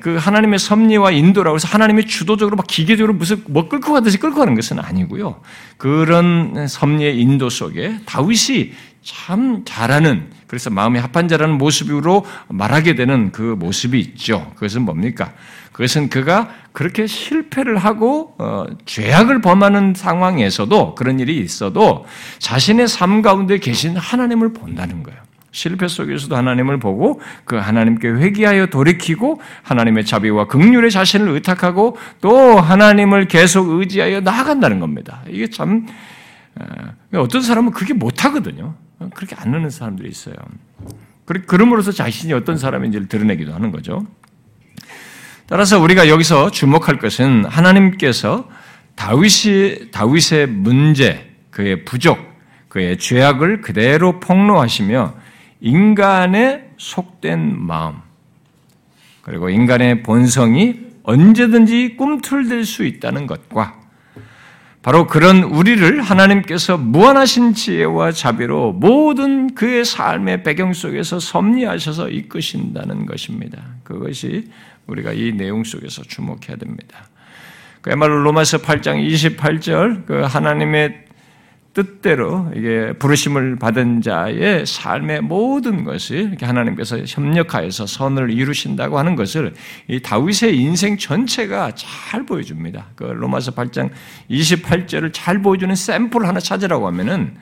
[0.00, 4.54] 그 하나님의 섭리와 인도라고 해서 하나님의 주도적으로 막 기계적으로 무슨 뭐 끌고 가듯이 끌고 가는
[4.54, 5.42] 것은 아니고요.
[5.76, 8.72] 그런 섭리의 인도 속에 다윗이
[9.02, 14.50] 참 잘하는 그래서 마음이 합한 자라는 모습으로 말하게 되는 그 모습이 있죠.
[14.54, 15.34] 그것은 뭡니까?
[15.80, 22.04] 그것은 그가 그렇게 실패를 하고 어, 죄악을 범하는 상황에서도 그런 일이 있어도
[22.38, 25.18] 자신의 삶 가운데 계신 하나님을 본다는 거예요.
[25.52, 33.26] 실패 속에서도 하나님을 보고 그 하나님께 회개하여 돌이키고 하나님의 자비와 극률의 자신을 의탁하고 또 하나님을
[33.26, 35.22] 계속 의지하여 나아간다는 겁니다.
[35.30, 35.86] 이게 참
[37.14, 38.74] 어떤 사람은 그게 못하거든요.
[39.14, 40.34] 그렇게 안 하는 사람들이 있어요.
[41.24, 44.04] 그럼으로써 자신이 어떤 사람인지를 드러내기도 하는 거죠.
[45.50, 48.48] 따라서 우리가 여기서 주목할 것은 하나님께서
[48.94, 52.20] 다윗이 다윗의 문제, 그의 부족,
[52.68, 55.12] 그의 죄악을 그대로 폭로하시며
[55.60, 57.96] 인간의 속된 마음,
[59.22, 63.80] 그리고 인간의 본성이 언제든지 꿈틀댈 수 있다는 것과
[64.82, 73.62] 바로 그런 우리를 하나님께서 무한하신 지혜와 자비로 모든 그의 삶의 배경 속에서 섭리하셔서 이끄신다는 것입니다.
[73.82, 74.48] 그것이
[74.90, 77.08] 우리가 이 내용 속에서 주목해야 됩니다.
[77.80, 81.04] 그야말로 로마서 8장 28절 그 하나님의
[81.72, 89.54] 뜻대로 이게 부르심을 받은 자의 삶의 모든 것이 이렇게 하나님께서 협력하여서 선을 이루신다고 하는 것을
[89.86, 92.88] 이 다윗의 인생 전체가 잘 보여줍니다.
[92.96, 93.90] 그 로마서 8장
[94.30, 97.36] 28절을 잘 보여주는 샘플 하나 찾으라고 하면은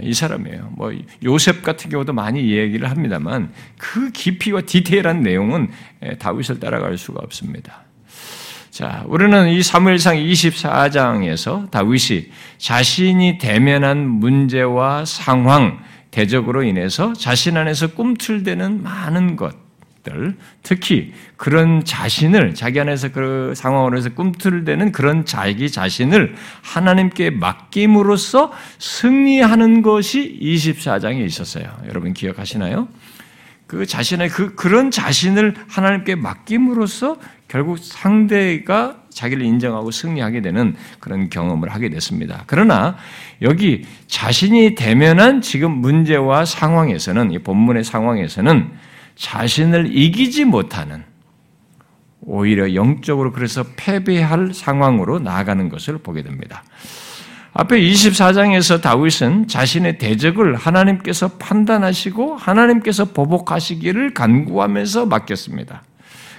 [0.00, 0.72] 이 사람이에요.
[0.76, 0.92] 뭐
[1.24, 5.70] 요셉 같은 경우도 많이 얘기를 합니다만 그 깊이와 디테일한 내용은
[6.18, 7.84] 다윗을 따라갈 수가 없습니다.
[8.70, 15.78] 자, 우리는 이 사무엘상 24장에서 다윗이 자신이 대면한 문제와 상황,
[16.10, 19.61] 대적으로 인해서 자신 안에서 꿈틀대는 많은 것
[20.02, 28.52] 들, 특히 그런 자신을 자기 안에서 그 상황으로 해서 꿈틀대는 그런 자기 자신을 하나님께 맡김으로써
[28.78, 31.64] 승리하는 것이 24장에 있었어요.
[31.88, 32.88] 여러분 기억하시나요?
[33.68, 37.16] 그 자신의 그 그런 자신을 하나님께 맡김으로써
[37.48, 42.44] 결국 상대가 자기를 인정하고 승리하게 되는 그런 경험을 하게 됐습니다.
[42.46, 42.96] 그러나
[43.40, 48.70] 여기 자신이 대면한 지금 문제와 상황에서는 이 본문의 상황에서는
[49.16, 51.04] 자신을 이기지 못하는
[52.20, 56.62] 오히려 영적으로 그래서 패배할 상황으로 나아가는 것을 보게 됩니다.
[57.54, 65.82] 앞에 24장에서 다윗은 자신의 대적을 하나님께서 판단하시고 하나님께서 보복하시기를 간구하면서 맡겼습니다.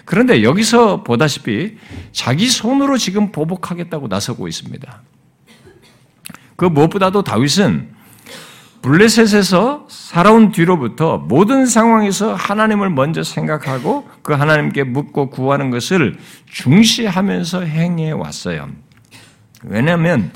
[0.06, 1.78] 그런데 여기서 보다시피
[2.12, 5.02] 자기 손으로 지금 보복하겠다고 나서고 있습니다.
[6.56, 7.94] 그 무엇보다도 다윗은
[8.84, 16.18] 블레셋에서 살아온 뒤로부터 모든 상황에서 하나님을 먼저 생각하고 그 하나님께 묻고 구하는 것을
[16.52, 18.70] 중시하면서 행해 왔어요.
[19.64, 20.34] 왜냐하면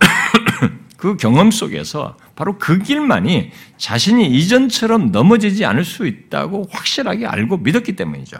[0.98, 7.94] 그 경험 속에서 바로 그 길만이 자신이 이전처럼 넘어지지 않을 수 있다고 확실하게 알고 믿었기
[7.94, 8.38] 때문이죠.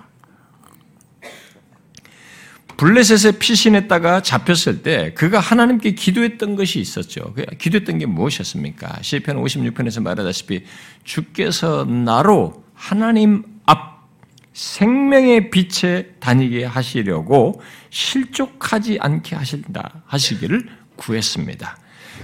[2.78, 7.34] 블레셋에 피신했다가 잡혔을 때 그가 하나님께 기도했던 것이 있었죠.
[7.34, 9.02] 그 기도했던 게 무엇이었습니까?
[9.02, 10.64] 시편 56편에서 말하다시피
[11.02, 14.06] 주께서 나로 하나님 앞
[14.52, 17.60] 생명의 빛에 다니게 하시려고
[17.90, 21.76] 실족하지 않게 하신다 하시기를 구했습니다.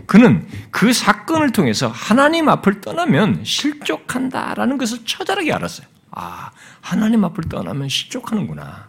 [0.06, 5.86] 그는 그 사건을 통해서 하나님 앞을 떠나면 실족한다라는 것을 처절하게 알았어요.
[6.12, 8.88] 아, 하나님 앞을 떠나면 실족하는구나.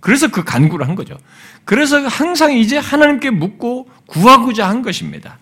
[0.00, 1.16] 아, 그래서 그 간구를 한 거죠.
[1.64, 5.38] 그래서 항상 이제 하나님께 묻고 구하고자 한 것입니다.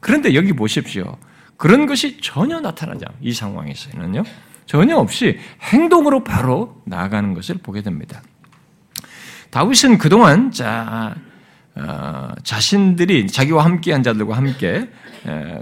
[0.00, 1.16] 그런데 여기 보십시오.
[1.56, 3.18] 그런 것이 전혀 나타나지 않아요.
[3.20, 4.24] 이 상황에서는요.
[4.66, 8.22] 전혀 없이 행동으로 바로 나아가는 것을 보게 됩니다.
[9.50, 11.14] 다윗은 그동안 자,
[11.74, 14.88] 어, 자신들이 자기와 함께한 자들과 함께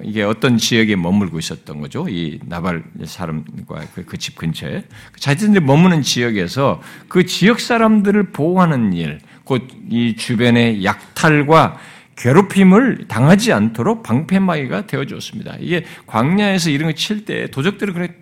[0.05, 2.09] 이게 어떤 지역에 머물고 있었던 거죠.
[2.09, 4.85] 이 나발 사람과 그집 그 근처에
[5.18, 11.79] 자신들이 머무는 지역에서 그 지역 사람들을 보호하는 일, 곧 이 주변의 약탈과
[12.16, 15.57] 괴롭힘을 당하지 않도록 방패막이가 되어주었습니다.
[15.61, 18.14] 이게 광야에서 이런 거 칠 때 도적들을 그래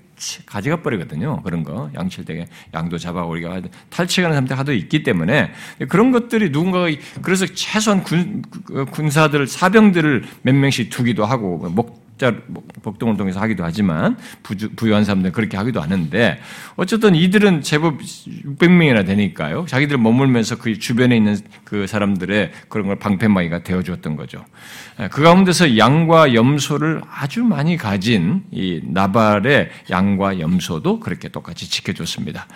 [0.46, 1.42] 가져가 버리거든요.
[1.42, 1.90] 그런 거.
[1.94, 5.52] 양칠 때 양도 잡아 우리가 탈취하는 사람들 하도 있기 때문에
[5.88, 6.88] 그런 것들이 누군가가
[7.22, 8.42] 그래서 최소한 군,
[8.90, 12.08] 군사들 사병들을 몇 명씩 두기도 하고 목 자,
[12.83, 16.40] 복동을 통해서 하기도 하지만 부주, 부유한 사람들은 그렇게 하기도 하는데
[16.76, 19.66] 어쨌든 이들은 제법 600명이나 되니까요.
[19.68, 24.44] 자기들 머물면서 그 주변에 있는 그 사람들의 그런 걸 방패막이가 되어 주었던 거죠.
[25.00, 32.46] 예, 그 가운데서 양과 염소를 아주 많이 가진 이 나발의 양과 염소도 그렇게 똑같이 지켜줬습니다.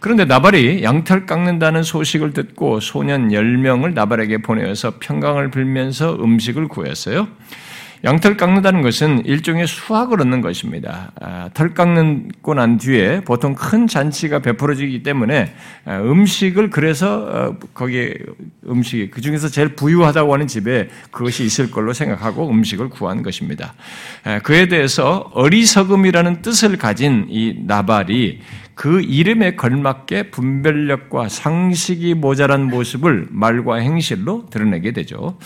[0.00, 7.28] 그런데 나발이 양털 깎는다는 소식을 듣고 소년 10명을 나발에게 보내어서 평강을 빌면서 음식을 구했어요.
[8.04, 11.12] 양털 깎는다는 것은 일종의 수학을 얻는 것입니다.
[11.20, 18.14] 아, 털 깎고 난 뒤에 보통 큰 잔치가 베풀어지기 때문에 아, 음식을 그래서 어, 거기에
[18.66, 23.74] 음식이 그 중에서 제일 부유하다고 하는 집에 그것이 있을 걸로 생각하고 음식을 구한 것입니다.
[24.24, 28.40] 아, 그에 대해서 어리석음이라는 뜻을 가진 이 나발이
[28.74, 35.38] 그 이름에 걸맞게 분별력과 상식이 모자란 모습을 말과 행실로 드러내게 되죠.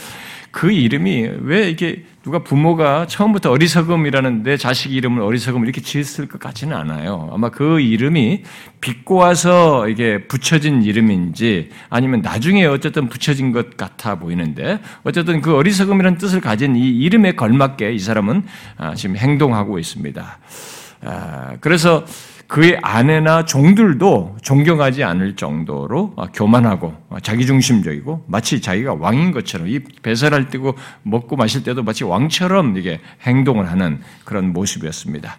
[0.56, 6.40] 그 이름이 왜 이게 누가 부모가 처음부터 어리석음이라는 내 자식 이름을 어리석음 이렇게 지었을 것
[6.40, 7.28] 같지는 않아요.
[7.30, 8.42] 아마 그 이름이
[8.80, 16.40] 비꼬아서 이게 붙여진 이름인지 아니면 나중에 어쨌든 붙여진 것 같아 보이는데 어쨌든 그 어리석음이라는 뜻을
[16.40, 18.44] 가진 이 이름에 걸맞게 이 사람은
[18.78, 20.38] 아, 지금 행동하고 있습니다.
[21.02, 22.06] 아, 그래서
[22.46, 30.76] 그의 아내나 종들도 존경하지 않을 정도로 교만하고 자기중심적이고 마치 자기가 왕인 것처럼 이 배설할 때고
[31.02, 35.38] 먹고 마실 때도 마치 왕처럼 이게 행동을 하는 그런 모습이었습니다.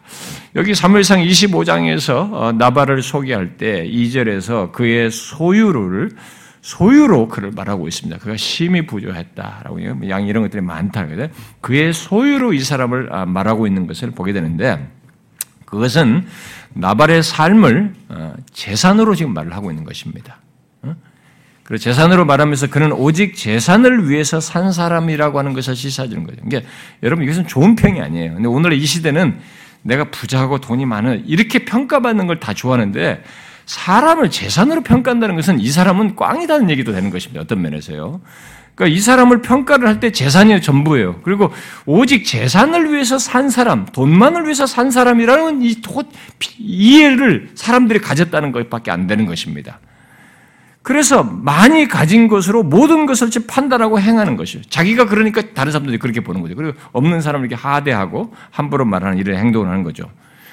[0.56, 6.12] 여기 3일상 25장에서 어, 나발을 소개할 때 2절에서 그의 소유를
[6.62, 8.20] 소유로 그를 말하고 있습니다.
[8.20, 11.08] 그가 심히 부조했다라고 양 이런 것들이 많다.
[11.62, 14.90] 그의 소유로 이 사람을 아, 말하고 있는 것을 보게 되는데
[15.68, 16.26] 그것은
[16.74, 20.40] 나발의 삶을 어, 재산으로 지금 말을 하고 있는 것입니다.
[20.82, 20.96] 어?
[21.64, 26.42] 그리고 재산으로 말하면서 그는 오직 재산을 위해서 산 사람이라고 하는 것을 시사해주는 거죠.
[26.44, 26.70] 그러니까
[27.04, 28.36] 여러분 이것은 좋은 평이 아니에요.
[28.36, 29.40] 근데 오늘 이 시대는
[29.82, 33.24] 내가 부자고 돈이 많은 이렇게 평가받는 걸 다 좋아하는데
[33.66, 37.42] 사람을 재산으로 평가한다는 것은 이 사람은 꽝이라는 얘기도 되는 것입니다.
[37.42, 38.22] 어떤 면에서요.
[38.78, 41.22] 그러니까 이 사람을 평가를 할 때 재산이 전부예요.
[41.24, 41.52] 그리고
[41.88, 45.82] 오직 재산을 위해서 산 사람, 돈만을 위해서 산 사람이라는 이
[46.60, 49.80] 이해를 사람들이 가졌다는 것밖에 안 되는 것입니다.
[50.84, 54.62] 그래서 많이 가진 것으로 모든 것을 판단하고 행하는 것이요.
[54.70, 56.56] 자기가 그러니까 다른 사람들이 그렇게 보는 거죠.
[56.56, 60.10] 그리고 없는 사람을 이렇게 하대하고 함부로 말하는 이런 행동을 하는 거죠.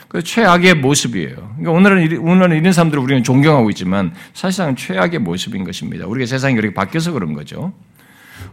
[0.09, 1.57] 그 최악의 모습이에요.
[1.59, 6.07] 그러니까 오늘은, 오늘은 이런 사람들을 우리는 존경하고 있지만 사실상 최악의 모습인 것입니다.
[6.07, 7.75] 우리가 세상이 그렇게 바뀌어서 그런 거죠.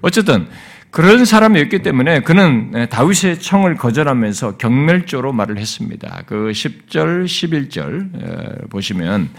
[0.01, 0.47] 어쨌든
[0.89, 6.23] 그런 사람이었기 때문에 그는 다윗의 청을 거절하면서 경멸조로 말을 했습니다.
[6.25, 9.29] 그 10절, 11절 보시면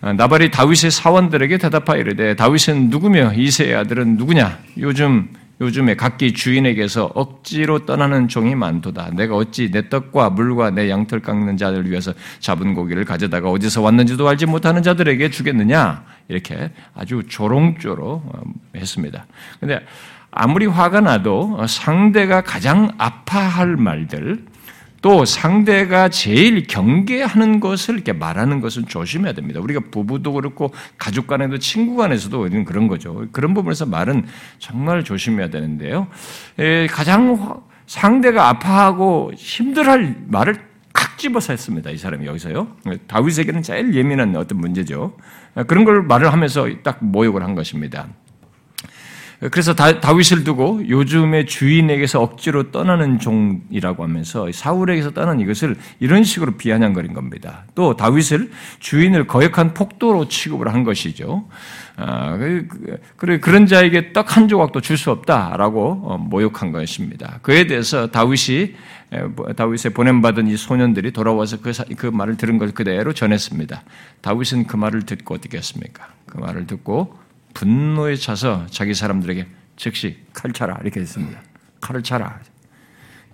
[0.00, 4.58] 어, 나발이 다윗의 사원들에게 대답하여 이르되 다윗은 누구며 이세의 아들은 누구냐?
[4.78, 5.28] 요즘
[5.60, 9.10] 요즘에 각기 주인에게서 억지로 떠나는 종이 많도다.
[9.14, 14.28] 내가 어찌 내 떡과 물과 내 양털 깎는 자들 위해서 잡은 고기를 가져다가 어디서 왔는지도
[14.28, 16.04] 알지 못하는 자들에게 주겠느냐?
[16.28, 18.42] 이렇게 아주 조롱조로 어,
[18.76, 19.26] 했습니다.
[19.58, 19.80] 근데
[20.30, 24.44] 아무리 화가 나도 상대가 가장 아파할 말들,
[25.00, 29.60] 또 상대가 제일 경계하는 것을 이렇게 말하는 것은 조심해야 됩니다.
[29.60, 33.26] 우리가 부부도 그렇고 가족 간에도 친구 간에서도 그런 거죠.
[33.30, 34.26] 그런 부분에서 말은
[34.58, 36.08] 정말 조심해야 되는데요.
[36.90, 40.56] 가장 상대가 아파하고 힘들할 말을
[40.92, 41.90] 칵 집어서 했습니다.
[41.90, 42.68] 이 사람이 여기서요.
[43.06, 45.16] 다윗에게는 제일 예민한 어떤 문제죠.
[45.68, 48.08] 그런 걸 말을 하면서 딱 모욕을 한 것입니다.
[49.52, 56.56] 그래서 다, 윗을 두고 요즘의 주인에게서 억지로 떠나는 종이라고 하면서 사울에게서 떠난 이것을 이런 식으로
[56.56, 57.64] 비아냥거린 겁니다.
[57.76, 61.46] 또 다윗을 주인을 거역한 폭도로 취급을 한 것이죠.
[61.96, 62.66] 아, 그,
[63.16, 67.38] 그, 그런 자에게 떡 한 조각도 줄 수 없다라고 어, 모욕한 것입니다.
[67.42, 68.74] 그에 대해서 다윗이
[69.56, 73.82] 다윗에 보냄받은 이 소년들이 돌아와서 그, 그 말을 들은 걸 그대로 전했습니다.
[74.20, 76.08] 다윗은 그 말을 듣고 어떻게 했습니까?
[76.26, 77.16] 그 말을 듣고
[77.58, 79.44] 분노에 차서 자기 사람들에게
[79.74, 81.40] 즉시 칼 차라 이렇게 했습니다.
[81.80, 82.38] 칼을 차라.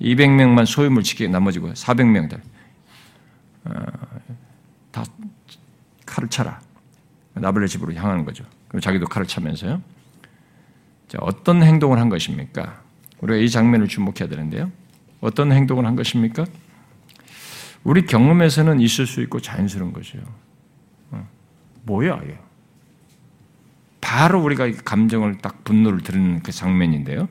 [0.01, 2.41] 200명만 소유물 지키고 나머지고 400명들
[3.65, 3.71] 어,
[4.91, 5.05] 다
[6.07, 6.59] 칼을 차라.
[7.35, 8.45] 나블레 집으로 향하는 거죠.
[8.69, 9.83] 그럼 자기도 칼을 차면서요.
[11.09, 12.83] 자, 어떤 행동을 한 것입니까?
[13.21, 14.73] 우리가 이 장면을 주목해야 되는데요.
[15.21, 16.47] 어떤 행동을 한 것입니까?
[17.83, 20.25] 우리 경험에서는 있을 수 있고 자연스러운 것이에요.
[21.11, 21.29] 어,
[21.83, 22.39] 뭐야, 이게?
[24.05, 27.27] 바로 우리가 감정을 딱 분노를 드리는 그 장면인데요.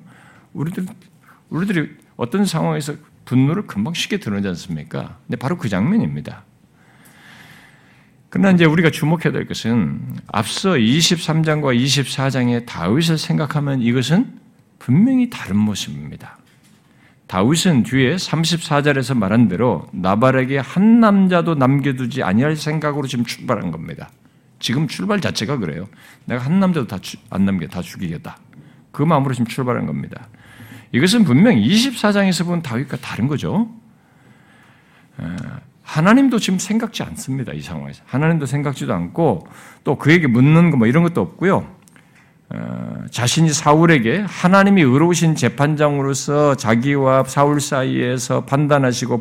[0.54, 0.88] 우리들,
[1.50, 5.20] 우리들이 어떤 상황에서 분노를 금방 쉽게 드러내지 않습니까?
[5.28, 6.44] 근데 바로 그 장면입니다.
[8.30, 14.40] 그러나 이제 우리가 주목해야 될 것은 앞서 23장과 24장의 다윗을 생각하면 이것은
[14.80, 16.40] 분명히 다른 모습입니다.
[17.28, 24.10] 다윗은 뒤에 34절에서 말한 대로 나발에게 한 남자도 남겨두지 아니할 생각으로 지금 출발한 겁니다.
[24.64, 25.90] 지금 출발 자체가 그래요.
[26.24, 26.98] 내가 한 남자도 다
[27.30, 28.38] 안 남겨 다 죽이겠다.
[28.94, 30.30] 그 마음으로 지금 출발한 겁니다.
[30.94, 33.70] 이것은 분명 24장에서 본 다윗과 다른 거죠.
[35.84, 37.52] 하나님도 지금 생각지 않습니다.
[37.52, 38.04] 이 상황에서.
[38.06, 39.46] 하나님도 생각지도 않고
[39.84, 41.68] 또 그에게 묻는 거 뭐 이런 것도 없고요.
[42.56, 49.18] 어, 자신이 사울에게 하나님이 의로우신 재판장으로서 자기와 사울 사이에서 판단하시고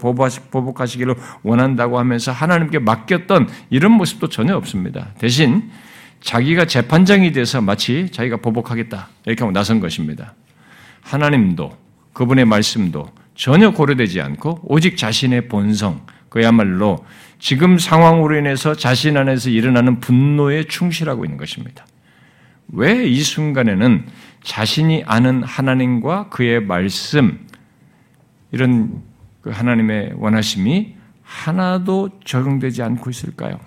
[0.51, 5.09] 보복하시기를 원한다고 하면서 하나님께 맡겼던 이런 모습도 전혀 없습니다.
[5.19, 5.71] 대신
[6.21, 10.35] 자기가 재판장이 돼서 마치 자기가 보복하겠다 이렇게 하고 나선 것입니다.
[11.01, 11.77] 하나님도
[12.13, 17.05] 그분의 말씀도 전혀 고려되지 않고 오직 자신의 본성, 그야말로
[17.39, 21.87] 지금 상황으로 인해서 자신 안에서 일어나는 분노에 충실하고 있는 것입니다.
[22.69, 24.07] 왜 이 순간에는
[24.43, 27.47] 자신이 아는 하나님과 그의 말씀,
[28.51, 29.03] 이런
[29.41, 33.59] 그 하나님의 원하심이 하나도 적용되지 않고 있을까요?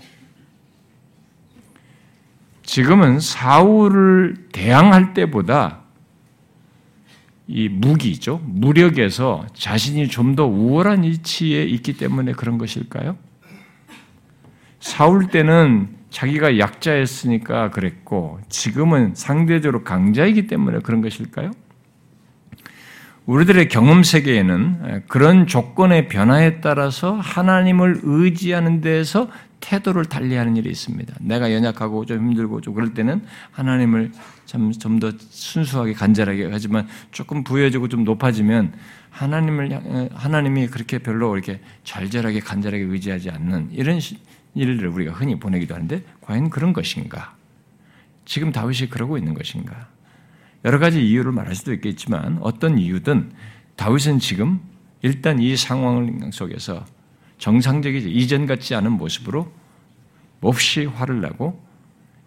[2.63, 5.81] 지금은 사울을 대항할 때보다
[7.47, 8.41] 이 무기죠.
[8.43, 13.17] 무력에서 자신이 좀 더 우월한 위치에 있기 때문에 그런 것일까요?
[14.79, 21.51] 사울 때는 자기가 약자였으니까 그랬고 지금은 상대적으로 강자이기 때문에 그런 것일까요?
[23.25, 29.29] 우리들의 경험 세계에는 그런 조건의 변화에 따라서 하나님을 의지하는 데에서
[29.61, 31.15] 태도를 달리하는 일이 있습니다.
[31.21, 34.11] 내가 연약하고 좀 힘들고 좀 그럴 때는 하나님을
[34.45, 38.73] 좀더 순수하게 간절하게 하지만 조금 부여지고 좀 높아지면
[39.09, 43.99] 하나님을 하나님이 그렇게 별로 이렇게 절절하게 간절하게 의지하지 않는 이런
[44.55, 47.35] 일을 우리가 흔히 보내기도 하는데 과연 그런 것인가?
[48.25, 49.87] 지금 다윗이 그러고 있는 것인가?
[50.63, 53.31] 여러 가지 이유를 말할 수도 있겠지만 어떤 이유든
[53.75, 54.61] 다윗은 지금
[55.01, 56.85] 일단 이 상황 속에서
[57.37, 59.51] 정상적이지 이전 같지 않은 모습으로
[60.39, 61.63] 몹시 화를 내고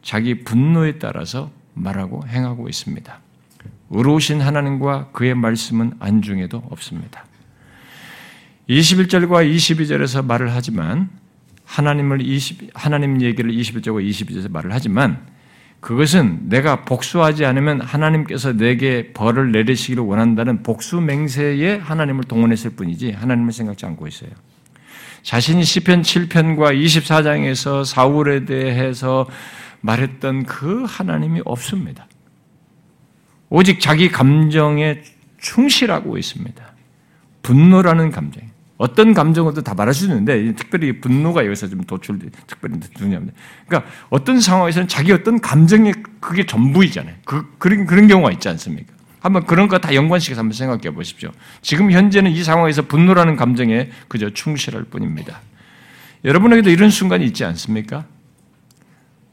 [0.02, 3.20] 자기 분노에 따라서 말하고 행하고 있습니다.
[3.90, 7.24] 의로우신 하나님과 그의 말씀은 안중에도 없습니다.
[8.68, 11.10] 21절과 22절에서 말을 하지만
[11.68, 15.26] 하나님을 20, 하나님 얘기를 21절과 22절에서 말을 하지만
[15.80, 23.52] 그것은 내가 복수하지 않으면 하나님께서 내게 벌을 내리시기를 원한다는 복수 맹세에 하나님을 동원했을 뿐이지 하나님을
[23.52, 24.30] 생각지 않고 있어요.
[25.22, 29.26] 자신이 시편 7편과 24장에서 사울에 대해서
[29.82, 32.08] 말했던 그 하나님이 없습니다.
[33.50, 35.02] 오직 자기 감정에
[35.36, 36.64] 충실하고 있습니다.
[37.42, 38.42] 분노라는 감정.
[38.78, 43.36] 어떤 감정으로도 다 말할 수 있는데 특별히 분노가 여기서 좀 도출 특별히 중요합니다.
[43.66, 47.14] 그러니까 어떤 상황에서는 자기 어떤 감정이 그게 전부이잖아요.
[47.24, 48.92] 그 그런 그런 경우가 있지 않습니까?
[49.20, 51.30] 한번 그런 거 다 연관시켜서 한번 생각해 보십시오.
[51.60, 55.40] 지금 현재는 이 상황에서 분노라는 감정에 그저 충실할 뿐입니다.
[56.24, 58.04] 여러분에게도 이런 순간이 있지 않습니까?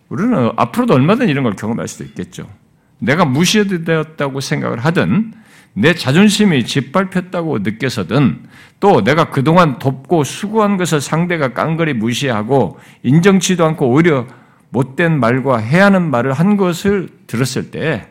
[0.09, 2.49] 우리는 앞으로도 얼마든 이런 걸 경험할 수도 있겠죠.
[2.97, 5.33] 내가 무시되었다고 생각을 하든
[5.77, 8.47] 내 자존심이 짓밟혔다고 느껴서든
[8.79, 14.25] 또 내가 그동안 돕고 수고한 것을 상대가 깡그리 무시하고 인정치도 않고 오히려
[14.69, 18.07] 못된 말과 해하는 말을 한 것을 들었을 때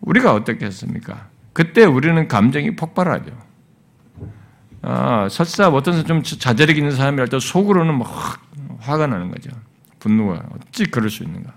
[0.00, 1.28] 우리가 어떻게 했습니까?
[1.54, 3.32] 그때 우리는 감정이 폭발하죠.
[4.82, 8.38] 아, 설사 어떤 좀 자제력 있는 사람이 할때 속으로는 막
[8.80, 9.50] 화가 나는 거죠.
[9.98, 11.54] 분노가 어찌 그럴 수 있는가?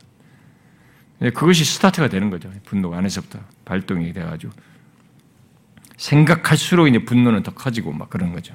[1.33, 2.49] 그것이 스타트가 되는 거죠.
[2.65, 4.51] 분노가 안에서부터 발동이 돼가지고
[6.03, 8.53] 생각할수록 이제 분노는 더 커지고 막 그런 거죠.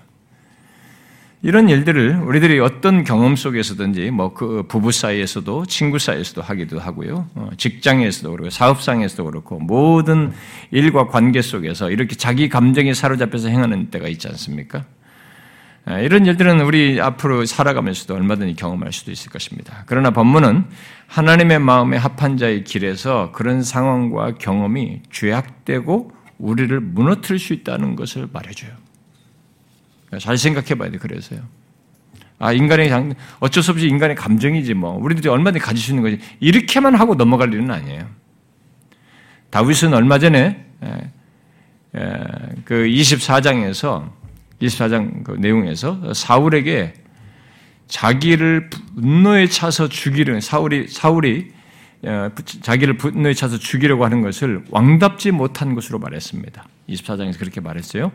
[1.41, 7.29] 이런 일들을 우리들이 어떤 경험 속에서든지 뭐 그 부부 사이에서도 친구 사이에서도 하기도 하고요.
[7.37, 10.33] 어, 직장에서도 그렇고 사업상에서도 그렇고 모든
[10.71, 14.85] 일과 관계 속에서 이렇게 자기 감정에 사로잡혀서 행하는 때가 있지 않습니까?
[15.87, 19.85] 아, 이런 일들은 우리 앞으로 살아가면서도 얼마든지 경험할 수도 있을 것입니다.
[19.87, 20.67] 그러나 본문은
[21.07, 28.71] 하나님의 마음에 합한 자의 길에서 그런 상황과 경험이 죄악되고 우리를 무너뜨릴 수 있다는 것을 말해줘요.
[30.21, 31.41] 잘 생각해 봐야 돼, 그래서요.
[32.39, 32.91] 아, 인간의,
[33.41, 34.93] 어쩔 수 없이 인간의 감정이지 뭐.
[34.93, 36.19] 우리들이 얼마든지 가질 수 있는 거지.
[36.41, 38.09] 이렇게만 하고 넘어갈 일은 아니에요.
[39.51, 40.65] 다윗은 얼마 전에,
[42.65, 44.11] 그 24장에서,
[44.63, 46.95] 24장 그 내용에서 사울에게
[47.89, 51.53] 자기를 분노에 차서 죽이려, 사울이, 사울이
[52.63, 56.65] 자기를 분노에 차서 죽이려고 하는 것을 왕답지 못한 것으로 말했습니다.
[56.89, 58.13] 24장에서 그렇게 말했어요.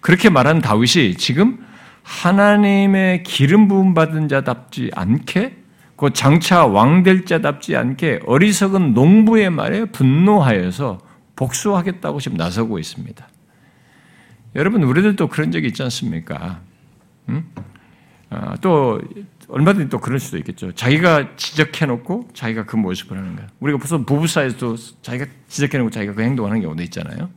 [0.00, 1.64] 그렇게 말한 다윗이 지금
[2.02, 5.56] 하나님의 기름 부음 받은 자답지 않게
[5.96, 10.98] 그 장차 왕 될 자답지 않게 어리석은 농부의 말에 분노하여서
[11.36, 13.28] 복수하겠다고 지금 나서고 있습니다.
[14.56, 16.60] 여러분 우리들도 그런 적이 있지 않습니까?
[17.28, 17.50] 음?
[18.30, 19.00] 아, 또
[19.54, 20.72] 얼마든지 또 그럴 수도 있겠죠.
[20.72, 23.46] 자기가 지적해놓고 자기가 그 모습을 하는 거야.
[23.60, 27.30] 우리가 벌써 부부 사이에서도 자기가 지적해놓고 자기가 그 행동하는 경우도 있잖아요.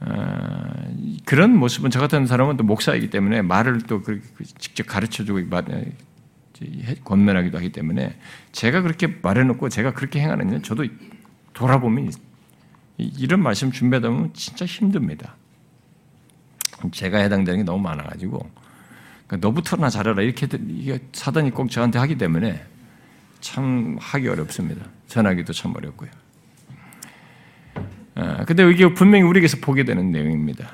[0.00, 0.96] 어,
[1.26, 4.02] 그런 모습은 저 같은 사람은 또 목사이기 때문에 말을 또
[4.56, 5.40] 직접 가르쳐주고
[7.04, 8.16] 권면하기도 하기 때문에
[8.52, 10.86] 제가 그렇게 말해놓고 제가 그렇게 행하는 저도
[11.52, 12.10] 돌아보면
[12.96, 15.36] 이런 말씀 준비하다 보면 진짜 힘듭니다.
[16.90, 18.63] 제가 해당되는 게 너무 많아가지고
[19.40, 20.48] 너부터나 잘해라 이렇게
[21.12, 22.64] 사단이 꼭 저한테 하기 때문에
[23.40, 24.86] 참 하기 어렵습니다.
[25.06, 26.10] 전하기도 참 어렵고요.
[28.16, 30.70] 아, 근데 이게 분명히 우리에게서 보게 되는 내용입니다.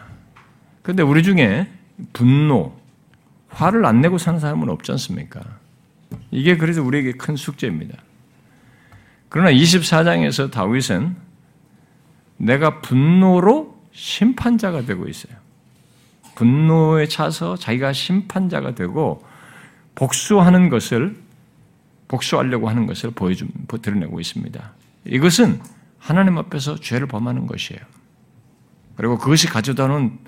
[0.83, 1.69] 근데 우리 중에
[2.13, 2.79] 분노,
[3.49, 5.41] 화를 안 내고 사는 사람은 없지 않습니까?
[6.31, 7.99] 이게 그래서 우리에게 큰 숙제입니다.
[9.29, 11.17] 그러나 24장에서 다윗은
[12.37, 15.40] 내가 분노로 심판자가 되고 있어요.
[16.41, 19.23] 분노에 차서 자기가 심판자가 되고
[19.95, 21.15] 복수하는 것을
[22.09, 23.47] 복수하려고 하는 것을 보여주
[23.83, 24.73] 드러내고 있습니다.
[25.05, 25.61] 이것은
[25.99, 27.83] 하나님 앞에서 죄를 범하는 것이에요.
[28.97, 30.19] 그리고 그것이 가져다는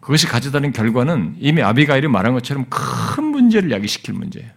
[0.00, 4.50] 그것이 가져다는 결과는 이미 아비가일이 말한 것처럼 큰 문제를 야기시킬 문제예요.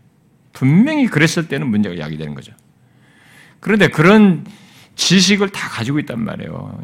[0.51, 2.51] 분명히 그랬을 때는 문제가 야기되는 거죠.
[3.61, 4.45] 그런데 그런
[4.95, 6.81] 지식을 다 가지고 있단 말이에요.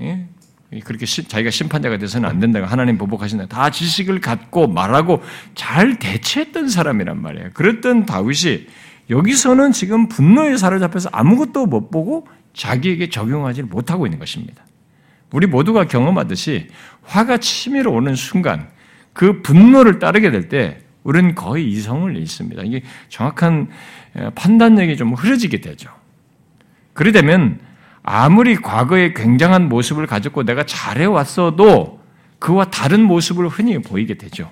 [0.74, 0.80] 예?
[0.80, 3.48] 그렇게 자기가 심판자가 돼서는 안 된다고 하나님 보복하신다.
[3.48, 5.22] 다 지식을 갖고 말하고
[5.56, 7.50] 잘 대처했던 사람이란 말이에요.
[7.54, 8.68] 그랬던 다윗이
[9.10, 14.66] 여기서는 지금 분노에 사로잡혀서 아무것도 못 보고 자기에게 적용하지 못하고 있는 것입니다.
[15.32, 16.68] 우리 모두가 경험하듯이
[17.04, 18.70] 화가 치밀어 오는 순간
[19.14, 22.64] 그 분노를 따르게 될 때 우리는 거의 이성을 잃습니다.
[22.64, 23.70] 이게 정확한
[24.36, 25.90] 판단력이 좀 흐려지게 되죠.
[26.92, 27.60] 그러 되면
[28.10, 32.00] 아무리 과거에 굉장한 모습을 가졌고 내가 잘해왔어도
[32.40, 34.50] 그와 다른 모습을 흔히 보이게 되죠.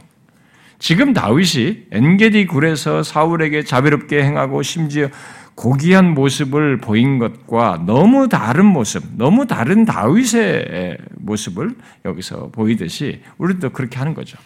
[0.78, 5.08] 지금 다윗이 엔게디 굴에서 사울에게 자비롭게 행하고 심지어
[5.56, 13.98] 고귀한 모습을 보인 것과 너무 다른 모습, 너무 다른 다윗의 모습을 여기서 보이듯이 우리도 그렇게
[13.98, 14.38] 하는 거죠.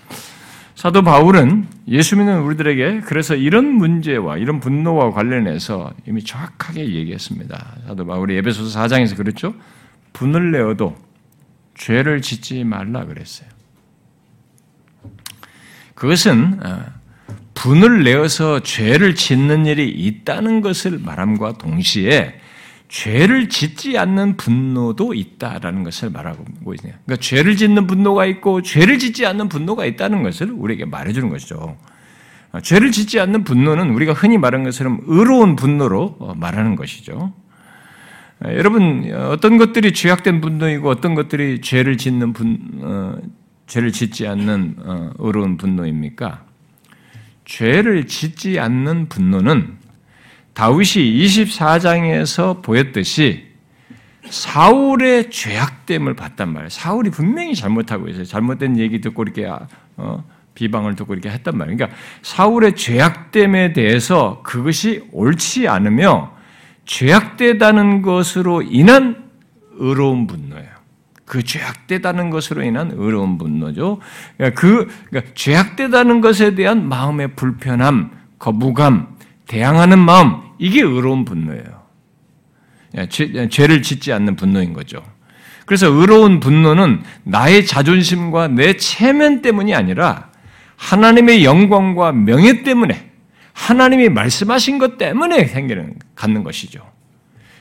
[0.80, 7.80] 사도 바울은 예수 믿는 우리들에게 그래서 이런 문제와 이런 분노와 관련해서 이미 정확하게 얘기했습니다.
[7.86, 9.53] 사도 바울이 에베소서 4장에서 그랬죠.
[10.13, 10.95] 분을 내어도
[11.75, 13.49] 죄를 짓지 말라 그랬어요.
[15.95, 16.86] 그것은 어,
[17.55, 22.39] 분을 내어서 죄를 짓는 일이 있다는 것을 말함과 동시에
[22.90, 26.44] 죄를 짓지 않는 분노도 있다라는 것을 말하고
[26.76, 26.96] 있네요.
[27.06, 31.78] 그러니까 죄를 짓는 분노가 있고 죄를 짓지 않는 분노가 있다는 것을 우리에게 말해주는 것이죠.
[32.52, 37.32] 어, 죄를 짓지 않는 분노는 우리가 흔히 말하는 것처럼 의로운 분노로 어, 말하는 것이죠.
[38.44, 43.18] 여러분 어떤 것들이 죄악된 분노이고 어떤 것들이 죄를 짓는 분, 어,
[43.68, 46.46] 죄를 짓지 않는 어, 의로운 분노입니까?
[47.46, 49.78] 죄를 짓지 않는 분노는
[50.60, 53.47] 다윗이 24장에서 보였듯이
[54.30, 56.68] 사울의 죄악됨을 봤단 말이에요.
[56.68, 58.26] 사울이 분명히 잘못하고 있어요.
[58.26, 59.49] 잘못된 얘기 듣고 이렇게
[59.95, 61.78] 어, 비방을 듣고 이렇게 했단 말이에요.
[61.78, 66.36] 그러니까 사울의 죄악됨에 대해서 그것이 옳지 않으며
[66.84, 69.30] 죄악되다는 것으로 인한
[69.78, 70.68] 의로운 분노예요.
[71.24, 74.01] 그 죄악되다는 것으로 인한 의로운 분노죠.
[74.36, 79.18] 그러니까 그 그러니까 죄악되다는 것에 대한 마음의 불편함, 거부감,
[79.50, 81.84] 대항하는 마음 이게 의로운 분노예요.
[83.10, 85.04] 죄, 죄를 짓지 않는 분노인 거죠.
[85.66, 90.30] 그래서 의로운 분노는 나의 자존심과 내 체면 때문이 아니라
[90.78, 93.10] 하나님의 영광과 명예 때문에
[93.54, 96.88] 하나님이 말씀하신 것 때문에 생기는 갖는 것이죠.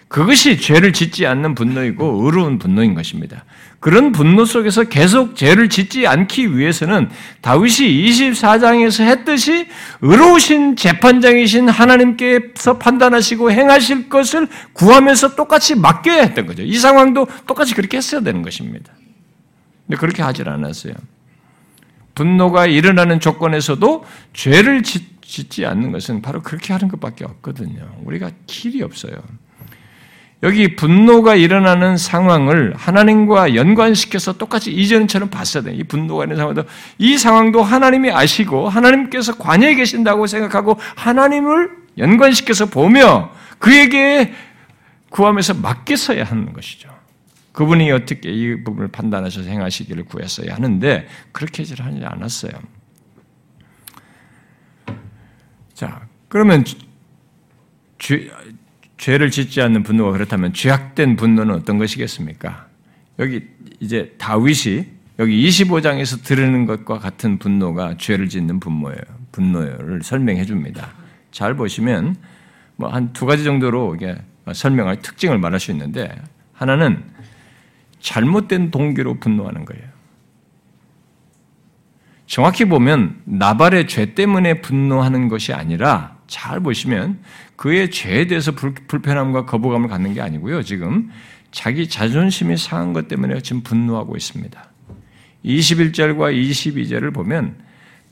[0.08, 3.44] 그것이 죄를 짓지 않는 분노이고 의로운 분노인 것입니다.
[3.80, 7.10] 그런 분노 속에서 계속 죄를 짓지 않기 위해서는
[7.42, 9.68] 다윗이 24장에서 했듯이
[10.00, 16.62] 의로우신 재판장이신 하나님께서 판단하시고 행하실 것을 구하면서 똑같이 맡겨야 했던 거죠.
[16.62, 18.92] 이 상황도 똑같이 그렇게 했어야 되는 것입니다.
[19.86, 20.94] 근데 그렇게 하질 않았어요.
[22.16, 27.88] 분노가 일어나는 조건에서도 죄를 짓지 않는 것은 바로 그렇게 하는 것밖에 없거든요.
[28.04, 29.14] 우리가 길이 없어요.
[30.44, 35.74] 여기 분노가 일어나는 상황을 하나님과 연관시켜서 똑같이 이전처럼 봤어야 돼.
[35.74, 36.64] 이 분노가 있는 상황도
[36.98, 44.32] 이 상황도 하나님이 아시고 하나님께서 관여해 계신다고 생각하고 하나님을 연관시켜서 보며 그에게
[45.10, 46.88] 구하면서 맡겼어야 하는 것이죠.
[47.52, 52.52] 그분이 어떻게 이 부분을 판단하셔서 행하시기를 구했어야 하는데 그렇게 하지 않았어요.
[55.74, 56.64] 자, 그러면
[58.98, 62.66] 죄를 짓지 않는 분노가 그렇다면 죄악된 분노는 어떤 것이겠습니까?
[63.18, 63.46] 여기
[63.80, 64.86] 이제 다윗이
[65.18, 69.00] 여기 25장에서 들으는 것과 같은 분노가 죄를 짓는 분노예요.
[69.32, 70.90] 분노를 설명해 줍니다.
[71.30, 72.16] 잘 보시면
[72.76, 74.16] 뭐 한 두 가지 정도로 이게
[74.52, 76.10] 설명할 특징을 말할 수 있는데
[76.52, 77.04] 하나는
[78.00, 79.84] 잘못된 동기로 분노하는 거예요.
[82.26, 87.18] 정확히 보면 나발의 죄 때문에 분노하는 것이 아니라 잘 보시면
[87.58, 90.62] 그의 죄에 대해서 불편함과 거부감을 갖는 게 아니고요.
[90.62, 91.10] 지금
[91.50, 94.64] 자기 자존심이 상한 것 때문에 지금 분노하고 있습니다.
[95.44, 97.56] 21절과 22절을 보면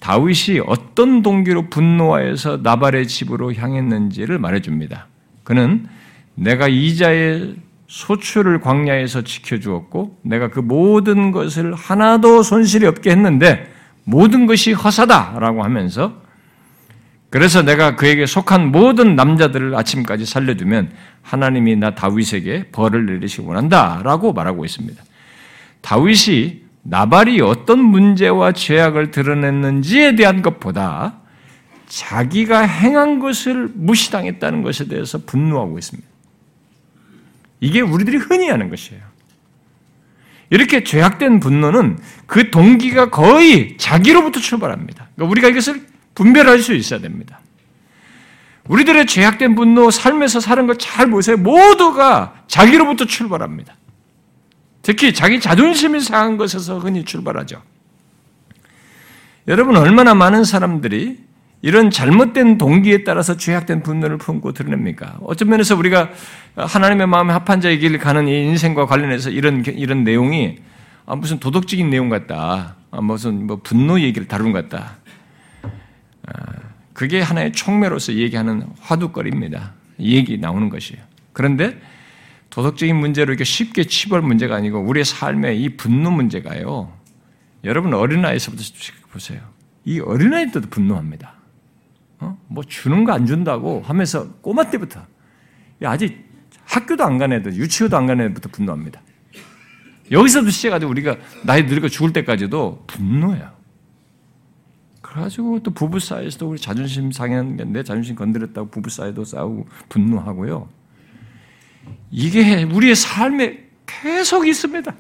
[0.00, 5.06] 다윗이 어떤 동기로 분노하여서 나발의 집으로 향했는지를 말해줍니다.
[5.44, 5.86] 그는
[6.34, 7.54] 내가 이자의
[7.86, 13.72] 소출을 광야에서 지켜주었고 내가 그 모든 것을 하나도 손실이 없게 했는데
[14.02, 16.20] 모든 것이 허사다라고 하면서
[17.30, 24.64] 그래서 내가 그에게 속한 모든 남자들을 아침까지 살려두면 하나님이 나 다윗에게 벌을 내리시기 원한다라고 말하고
[24.64, 25.02] 있습니다.
[25.80, 31.20] 다윗이 나발이 어떤 문제와 죄악을 드러냈는지에 대한 것보다
[31.86, 36.08] 자기가 행한 것을 무시당했다는 것에 대해서 분노하고 있습니다.
[37.60, 39.02] 이게 우리들이 흔히 하는 것이에요.
[40.50, 45.08] 이렇게 죄악된 분노는 그 동기가 거의 자기로부터 출발합니다.
[45.14, 45.86] 그러니까 우리가 이것을
[46.16, 47.40] 분별할 수 있어야 됩니다.
[48.68, 51.36] 우리들의 죄악된 분노, 삶에서 사는 걸 잘 보세요.
[51.36, 53.76] 모두가 자기로부터 출발합니다.
[54.82, 57.62] 특히 자기 자존심이 상한 것에서 흔히 출발하죠.
[59.46, 61.18] 여러분, 얼마나 많은 사람들이
[61.62, 65.18] 이런 잘못된 동기에 따라서 죄악된 분노를 품고 드러냅니까?
[65.22, 66.10] 어떤 면에서 우리가
[66.56, 70.58] 하나님의 마음에 합한 자의 길을 가는 이 인생과 관련해서 이런, 이런 내용이
[71.06, 72.74] 아, 무슨 도덕적인 내용 같다.
[72.90, 74.96] 아, 무슨 뭐 분노 얘기를 다룬 것 같다.
[76.96, 79.74] 아, 그게 하나의 총매로서 얘기하는 화두거리입니다.
[80.00, 81.02] 얘기 나오는 것이에요.
[81.34, 81.78] 그런데
[82.48, 86.90] 도덕적인 문제로 이렇게 쉽게 치부할 문제가 아니고 우리의 삶의 이 분노 문제가요.
[87.64, 88.62] 여러분 어린아이에서부터
[89.12, 89.40] 보세요.
[89.84, 91.34] 이 어린아이 때도 분노합니다.
[92.20, 92.38] 어?
[92.48, 95.04] 뭐 주는 거 안 준다고 하면서 꼬마 때부터
[95.84, 96.24] 아직
[96.64, 99.02] 학교도 안 간 애들, 유치원도 안 간 애들부터 분노합니다.
[100.10, 100.88] 여기서도 시작하죠.
[100.88, 103.55] 우리가 나이 늙어 죽을 때까지도 분노해요.
[105.16, 110.68] 그래가지고 또 부부 사이에서도 우리 자존심 상한 내 자존심 건드렸다고 부부 사이도 싸우고 분노하고요.
[112.10, 114.94] 이게 우리의 삶에 계속 있습니다.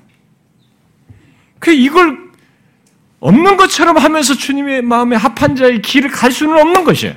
[1.58, 2.18] 그 이걸
[3.20, 7.14] 없는 것처럼 하면서 주님의 마음에 합한 자의 길을 갈 수는 없는 것이에요.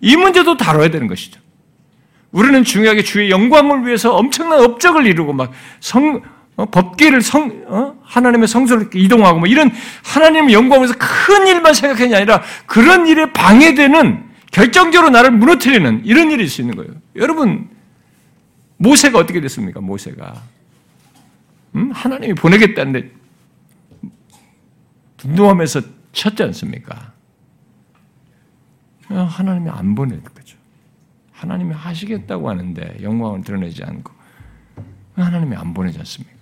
[0.00, 1.40] 이 문제도 다뤄야 되는 것이죠.
[2.32, 6.22] 우리는 중요하게 주의 영광을 위해서 엄청난 업적을 이루고 막 성,
[6.58, 7.96] 어, 법계를 성, 어?
[8.02, 9.70] 하나님의 성소를 이동하고 뭐 이런
[10.04, 16.44] 하나님의 영광에서 큰 일만 생각하는 게 아니라 그런 일에 방해되는 결정적으로 나를 무너뜨리는 이런 일이
[16.58, 16.90] 있는 거예요.
[17.14, 17.68] 여러분,
[18.78, 19.80] 모세가 어떻게 됐습니까?
[19.80, 20.42] 모세가.
[21.76, 21.92] 음?
[21.92, 23.12] 하나님이 보내겠다는데
[25.18, 25.80] 분노하면서
[26.10, 27.12] 쳤지 않습니까?
[29.06, 30.56] 하나님이 안 보낼 거죠.
[31.30, 34.12] 하나님이 하시겠다고 하는데 영광을 드러내지 않고
[35.14, 36.37] 하나님이 안 보내지 않습니까?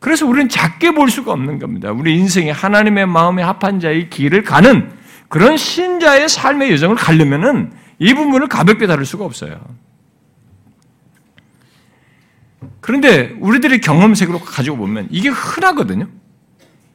[0.00, 1.92] 그래서 우리는 작게 볼 수가 없는 겁니다.
[1.92, 4.90] 우리 인생에 하나님의 마음에 합한 자의 길을 가는
[5.28, 9.60] 그런 신자의 삶의 여정을 가려면은 이 부분을 가볍게 다룰 수가 없어요.
[12.80, 16.08] 그런데 우리들의 경험색으로 가지고 보면 이게 흔하거든요.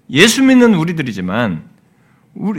[0.09, 1.63] 예수 믿는 우리들이지만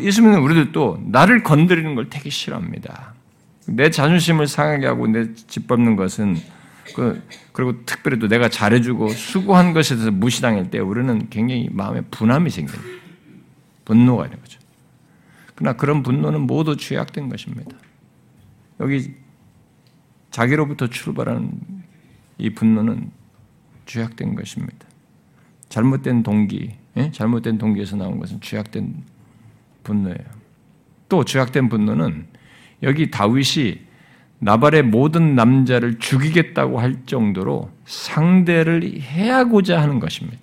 [0.01, 3.15] 예수 믿는 우리들도 나를 건드리는 걸 되게 싫어합니다.
[3.67, 6.37] 내 자존심을 상하게 하고 내 짓밟는 것은
[6.95, 7.23] 그,
[7.53, 12.81] 그리고 특별히 또 내가 잘해주고 수고한 것에 대해서 무시당할 때 우리는 굉장히 마음에 분함이 생겨요.
[13.85, 14.61] 분노가 있는 거죠.
[15.55, 17.77] 그러나 그런 분노는 모두 죄악된 것입니다.
[18.81, 19.15] 여기
[20.31, 21.51] 자기로부터 출발하는
[22.39, 23.11] 이 분노는
[23.87, 24.87] 죄악된 것입니다.
[25.69, 27.11] 잘못된 동기, 예?
[27.11, 29.03] 잘못된 동기에서 나온 것은 죄악된
[29.83, 30.19] 분노예요.
[31.09, 32.27] 또 죄악된 분노는
[32.83, 33.86] 여기 다윗이
[34.39, 40.41] 나발의 모든 남자를 죽이겠다고 할 정도로 상대를 해하고자 하는 것입니다.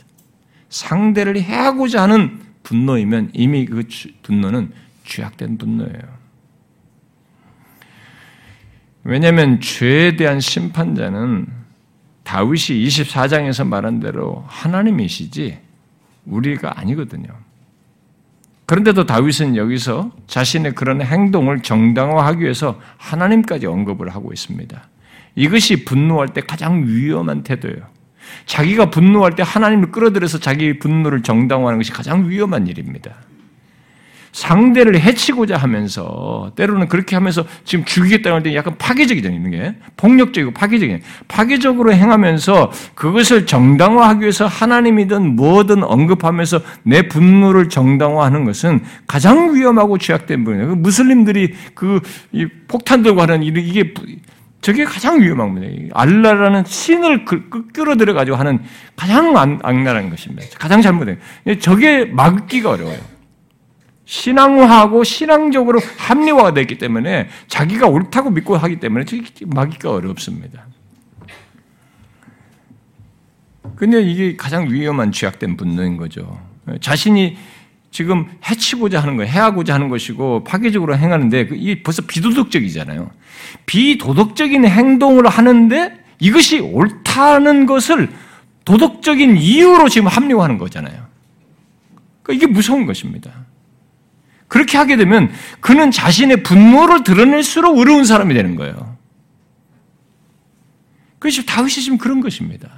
[0.69, 3.87] 상대를 해하고자 하는 분노이면 이미 그
[4.23, 4.71] 분노는
[5.03, 6.23] 죄악된 분노예요.
[9.03, 11.47] 왜냐하면 죄에 대한 심판자는
[12.23, 15.59] 다윗이 24장에서 말한 대로 하나님이시지
[16.25, 17.42] 우리가 아니거든요.
[18.65, 24.81] 그런데도 다윗은 여기서 자신의 그런 행동을 정당화하기 위해서 하나님까지 언급을 하고 있습니다.
[25.35, 27.81] 이것이 분노할 때 가장 위험한 태도예요.
[28.45, 33.15] 자기가 분노할 때 하나님을 끌어들여서 자기 분노를 정당화하는 것이 가장 위험한 일입니다.
[34.33, 39.49] 상대를 해치고자 하면서 때로는 그렇게 하면서 지금 죽이겠다고 할 때 약간 파괴적이잖아요.
[39.51, 40.99] 게 폭력적이고 파괴적이에요.
[41.27, 50.43] 파괴적으로 행하면서 그것을 정당화하기 위해서 하나님이든 뭐든 언급하면서 내 분노를 정당화하는 것은 가장 위험하고 죄악된
[50.43, 50.67] 분이에요.
[50.69, 52.01] 그 무슬림들이 그
[52.67, 53.93] 폭탄 들고 하는 이게
[54.61, 55.93] 저게 가장 위험한 겁니다.
[55.93, 57.25] 알라라는 신을
[57.73, 58.59] 끌어들여 가지고 하는
[58.95, 60.43] 가장 악랄한 것입니다.
[60.57, 61.19] 가장 잘못된.
[61.59, 63.12] 저게 막기가 어려워요.
[64.05, 69.05] 신앙화하고 신앙적으로 합리화가 됐기 때문에 자기가 옳다고 믿고 하기 때문에
[69.47, 70.67] 막기가 어렵습니다.
[73.75, 76.39] 근데 이게 가장 위험한 죄악된 분노인 거죠.
[76.81, 77.37] 자신이
[77.91, 79.31] 지금 해치고자 하는 거예요.
[79.31, 83.11] 해하고자 하는 것이고 파괴적으로 행하는데 그 이게 벌써 비도덕적이잖아요.
[83.65, 88.09] 비도덕적인 행동을 하는데 이것이 옳다는 것을
[88.65, 91.05] 도덕적인 이유로 지금 합리화하는 거잖아요.
[92.23, 93.42] 그러니까 이게 무서운 것입니다.
[94.53, 95.31] 그렇게 하게 되면
[95.61, 98.97] 그는 자신의 분노를 드러낼수록 어려운 사람이 되는 거예요.
[101.17, 102.69] 그것이 다윗이 지금 그런 것입니다.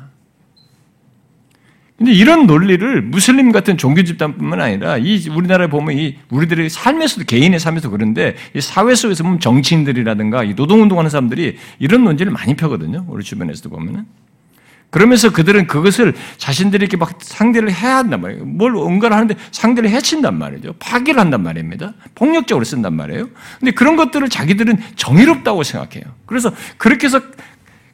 [1.97, 7.59] 근데 이런 논리를 무슬림 같은 종교 집단뿐만 아니라 이 우리나라에 보면 이 우리들의 삶에서도 개인의
[7.59, 13.03] 삶에서 그런데 이 사회 속에서 보면 정치인들이라든가 이 노동운동하는 사람들이 이런 논지를 많이 펴거든요.
[13.09, 14.05] 우리 주변에서도 보면은.
[14.95, 18.45] 그러면서 그들은 그것을 자신들이 이렇게 막 상대를 해야 한단 말이에요.
[18.45, 20.75] 뭘 뭔가를 하는데 상대를 해친단 말이죠.
[20.79, 21.95] 파괴를 한단 말입니다.
[22.15, 23.27] 폭력적으로 쓴단 말이에요.
[23.59, 26.05] 근데 그런 것들을 자기들은 정의롭다고 생각해요.
[26.25, 27.19] 그래서 그렇게 해서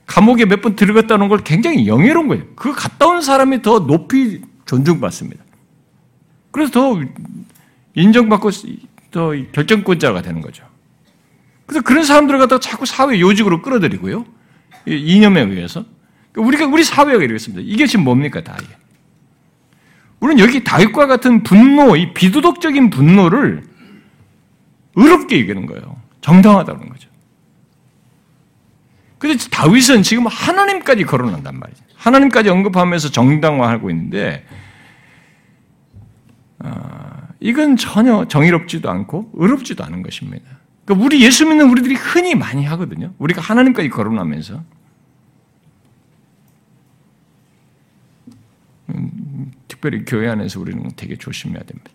[0.06, 2.44] 감옥에 몇 번 들어갔다 오는 걸 굉장히 영예로운 거예요.
[2.56, 5.44] 그 갔다 온 사람이 더 높이 존중받습니다.
[6.52, 7.02] 그래서 더
[7.96, 8.52] 인정받고
[9.10, 10.64] 더 결정권자가 되는 거죠.
[11.66, 14.24] 그래서 그런 사람들을 갖다가 자꾸 사회 요직으로 끌어들이고요.
[14.86, 15.84] 이념에 의해서.
[16.36, 17.62] 우리가, 우리 사회가 이러겠습니다.
[17.66, 18.74] 이게 지금 뭡니까, 다 이게.
[20.20, 23.64] 우리는 여기 다윗과 같은 분노, 이 비도덕적인 분노를
[24.96, 26.00] 의롭게 이기는 거예요.
[26.22, 27.10] 정당하다는 거죠.
[29.18, 31.84] 근데 다윗은 지금 하나님까지 거론한단 말이죠.
[31.96, 34.46] 하나님까지 언급하면서 정당화하고 있는데,
[36.60, 40.46] 어, 이건 전혀 정의롭지도 않고 의롭지도 않은 것입니다.
[40.86, 43.14] 그러니까 우리 예수 믿는 우리들이 흔히 많이 하거든요.
[43.18, 44.64] 우리가 하나님까지 거론하면서.
[49.82, 51.90] 특별히 교회 안에서 우리는 되게 조심해야 됩니다.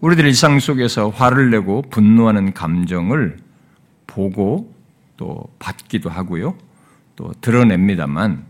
[0.00, 3.36] 우리들 일상 속에서 화를 내고 분노하는 감정을
[4.08, 4.74] 보고
[5.16, 6.58] 또 받기도 하고요.
[7.14, 8.44] 또 드러냅니다만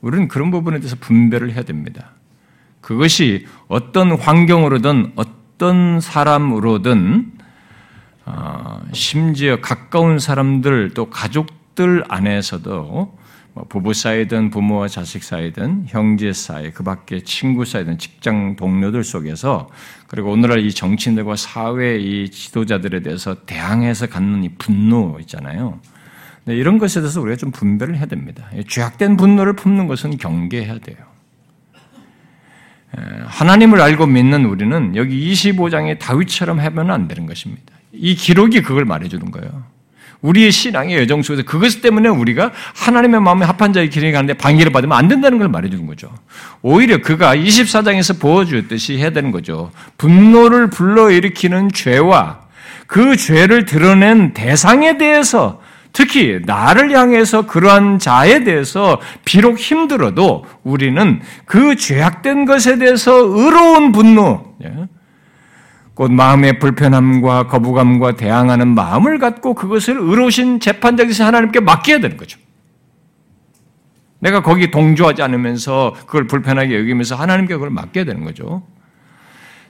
[0.00, 2.12] 우리는 그런 부분에 대해서 분별을 해야 됩니다.
[2.80, 7.32] 그것이 어떤 환경으로든 어떤 사람으로든
[8.24, 13.23] 어, 심지어 가까운 사람들 또 가족들 안에서도 뭐
[13.68, 19.68] 부부 사이든 부모와 자식 사이든 형제 사이, 그 밖에 친구 사이든 직장 동료들 속에서
[20.08, 25.78] 그리고 오늘날 이 정치인들과 사회 이 지도자들에 대해서 대항해서 갖는 이 분노 있잖아요.
[26.46, 28.50] 네, 이런 것에 대해서 우리가 좀 분별을 해야 됩니다.
[28.68, 30.96] 죄악된 분노를 품는 것은 경계해야 돼요.
[33.26, 37.74] 하나님을 알고 믿는 우리는 여기 25장의 다윗처럼 하면 안 되는 것입니다.
[37.92, 39.64] 이 기록이 그걸 말해주는 거예요.
[40.24, 44.96] 우리의 신앙의 여정 속에서 그것 때문에 우리가 하나님의 마음에 합한 자의 길에 가는데 방해를 받으면
[44.96, 46.10] 안 된다는 걸 말해주는 거죠.
[46.62, 49.70] 오히려 그가 24장에서 보여주었듯이 해야 되는 거죠.
[49.98, 52.40] 분노를 불러일으키는 죄와
[52.86, 55.60] 그 죄를 드러낸 대상에 대해서
[55.92, 64.56] 특히 나를 향해서 그러한 자에 대해서 비록 힘들어도 우리는 그 죄악된 것에 대해서 의로운 분노,
[64.64, 64.72] 예,
[65.94, 72.38] 곧 마음의 불편함과 거부감과 대항하는 마음을 갖고 그것을 의로우신 재판장에서 하나님께 맡겨야 되는 거죠.
[74.18, 78.62] 내가 거기 동조하지 않으면서 그걸 불편하게 여기면서 하나님께 그걸 맡겨야 되는 거죠.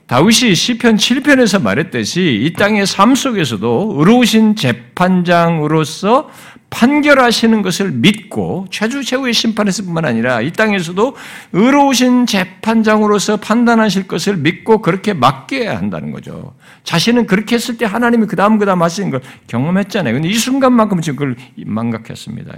[0.07, 6.29] 다윗이 시편 7편에서 말했듯이 이 땅의 삶 속에서도 의로우신 재판장으로서
[6.69, 11.15] 판결하시는 것을 믿고 최주 최후의 심판에서 뿐만 아니라 이 땅에서도
[11.53, 16.53] 의로우신 재판장으로서 판단하실 것을 믿고 그렇게 맡겨야 한다는 거죠.
[16.83, 20.13] 자신은 그렇게 했을 때 하나님이 그 다음 그 다음 하시는 걸 경험했잖아요.
[20.13, 21.35] 근데 이 순간만큼 지금 그걸
[21.65, 22.53] 망각했습니다.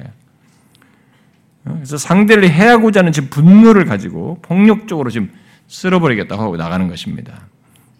[1.64, 5.32] 그래서 상대를 해하고자 하는 지금 분노를 가지고 폭력적으로 지금
[5.68, 7.48] 쓸어버리겠다고 하고 나가는 것입니다.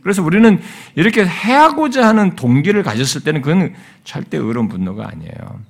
[0.02, 0.62] 그래서 우리는
[0.96, 5.62] 이렇게 해하고자 하는 동기를 가졌을 때는 그건 절대 의로운 분노가 아니에요.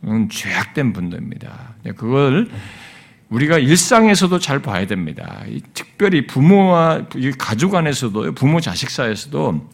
[0.00, 1.74] 그건 죄악된 분노입니다.
[1.82, 2.48] 네, 그걸
[3.28, 5.42] 우리가 일상에서도 잘 봐야 됩니다.
[5.72, 7.06] 특별히 부모와
[7.38, 9.68] 가족 안에서도 부모 자식 사이에서도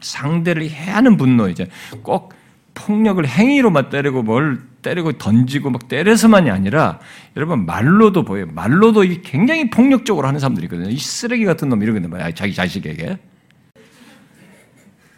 [0.00, 1.68] 상대를 해하는 분노 이제
[2.02, 2.34] 꼭
[2.74, 7.00] 폭력을 행위로만 때리고 뭘 때리고 던지고 막 때려서만이 아니라
[7.36, 8.46] 여러분 말로도 보여요.
[8.52, 10.90] 말로도 굉장히 폭력적으로 하는 사람들이 있거든요.
[10.90, 12.32] 이 쓰레기 같은 놈 이러거든요.
[12.32, 13.18] 자기 자식에게.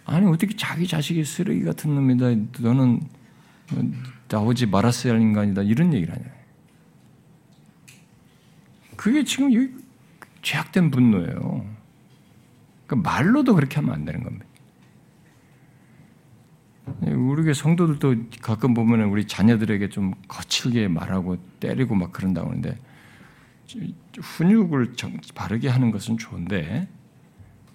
[0.04, 2.26] 아니 어떻게 자기 자식이 쓰레기 같은 놈이다.
[2.60, 3.00] 너는
[4.28, 5.62] 나오지 말았어야 할 인간이다.
[5.62, 6.24] 이런 얘기를 하냐.
[8.94, 9.50] 그게 지금
[10.42, 11.66] 죄악된 분노예요.
[12.86, 14.45] 그러니까 말로도 그렇게 하면 안 되는 겁니다.
[17.02, 22.78] 우리 교 성도들도 가끔 보면 우리 자녀들에게 좀 거칠게 말하고 때리고 막 그런다고 하는데
[24.20, 24.94] 훈육을
[25.34, 26.88] 바르게 하는 것은 좋은데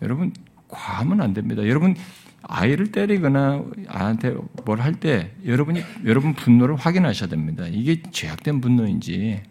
[0.01, 0.33] 여러분
[0.69, 1.67] 과하면 안 됩니다.
[1.67, 1.95] 여러분
[2.43, 4.35] 아이를 때리거나 아한테
[4.65, 7.65] 뭘 할 때 여러분이 여러분 분노를 확인하셔야 됩니다.
[7.67, 9.43] 이게 죄악된 분노인지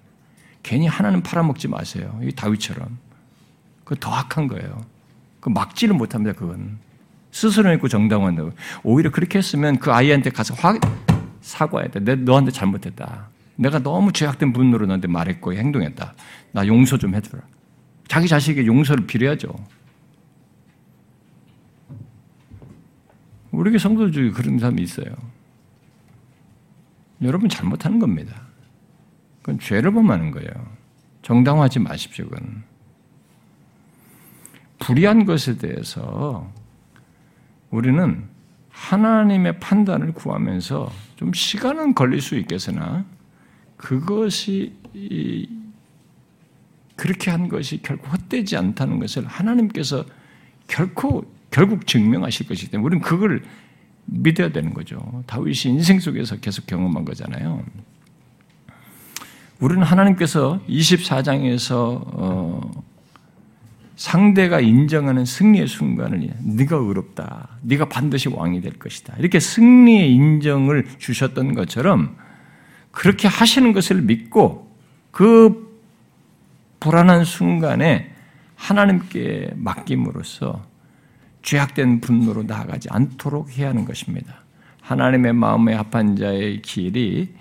[0.63, 2.19] 괜히 하나는 팔아먹지 마세요.
[2.23, 2.99] 이 다윗처럼
[3.85, 4.85] 그 더 악한 거예요.
[5.41, 6.33] 그 막지를 못합니다.
[6.39, 6.79] 그건
[7.33, 8.53] 스스로 있고 정당화한다고.
[8.83, 10.79] 오히려 그렇게 했으면 그 아이한테 가서 화,
[11.41, 12.01] 사과해야 돼.
[12.01, 13.29] 내 너한테 잘못했다.
[13.57, 16.15] 내가 너무 죄악된 분노로 너한테 말했고 행동했다.
[16.53, 17.43] 나 용서 좀 해줘라.
[18.09, 19.55] 자기 자식에게 용서를 빌어야죠.
[23.53, 25.07] 우리 게 성도 중에 그런 사람이 있어요.
[27.23, 28.43] 여러분 잘못하는 겁니다.
[29.43, 30.51] 그건 죄를 범하는 거예요.
[31.23, 32.65] 정당화하지 마십시오, 그건.
[34.79, 36.51] 불의한 것에 대해서
[37.71, 38.25] 우리는
[38.71, 43.05] 하나님의 판단을 구하면서 좀 시간은 걸릴 수 있겠으나
[43.77, 44.75] 그것이
[46.97, 50.05] 그렇게 한 것이 결코 헛되지 않다는 것을 하나님께서
[50.67, 53.43] 결코 결국 증명하실 것이기 때문에 우리는 그걸
[54.05, 55.23] 믿어야 되는 거죠.
[55.27, 57.65] 다윗이 인생 속에서 계속 경험한 거잖아요.
[59.61, 62.85] 우리는 하나님께서 24장에서 어,
[64.01, 67.59] 상대가 인정하는 승리의 순간을 네가 의롭다.
[67.61, 69.15] 네가 반드시 왕이 될 것이다.
[69.19, 72.17] 이렇게 승리의 인정을 주셨던 것처럼
[72.93, 74.75] 그렇게 하시는 것을 믿고
[75.11, 75.79] 그
[76.81, 78.11] 불안한 순간에
[78.57, 80.65] 하나님께 맡김으로써
[81.43, 84.45] 죄악된 분노로 나아가지 않도록 해야 하는 것입니다.
[84.81, 87.35] 하나님의 마음에 합한 자의 길이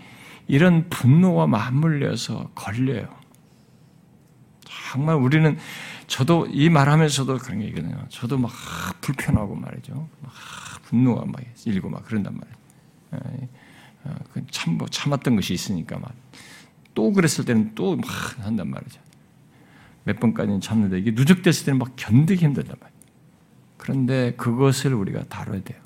[0.50, 3.19] 이런 분노와 맞물려서 걸려요.
[4.92, 5.58] 정말 우리는
[6.08, 7.98] 저도 이 말하면서도 그런 게 있거든요.
[8.10, 8.52] 저도 막
[9.02, 10.10] 불편하고 말이죠.
[10.22, 10.32] 막
[10.84, 12.38] 분노가 막 일고 막 그런단
[13.12, 13.50] 말이에요.
[14.06, 16.14] 어, 그 참, 뭐 참았던 것이 있으니까 막
[17.00, 18.06] 또 그랬을 때는 또 막
[18.46, 19.00] 한단 말이죠.
[20.04, 23.00] 몇 번까지는 참는데 이게 누적됐을 때는 막 견디기 힘들단 말이에요.
[23.78, 25.80] 그런데 그것을 우리가 다뤄야 돼요.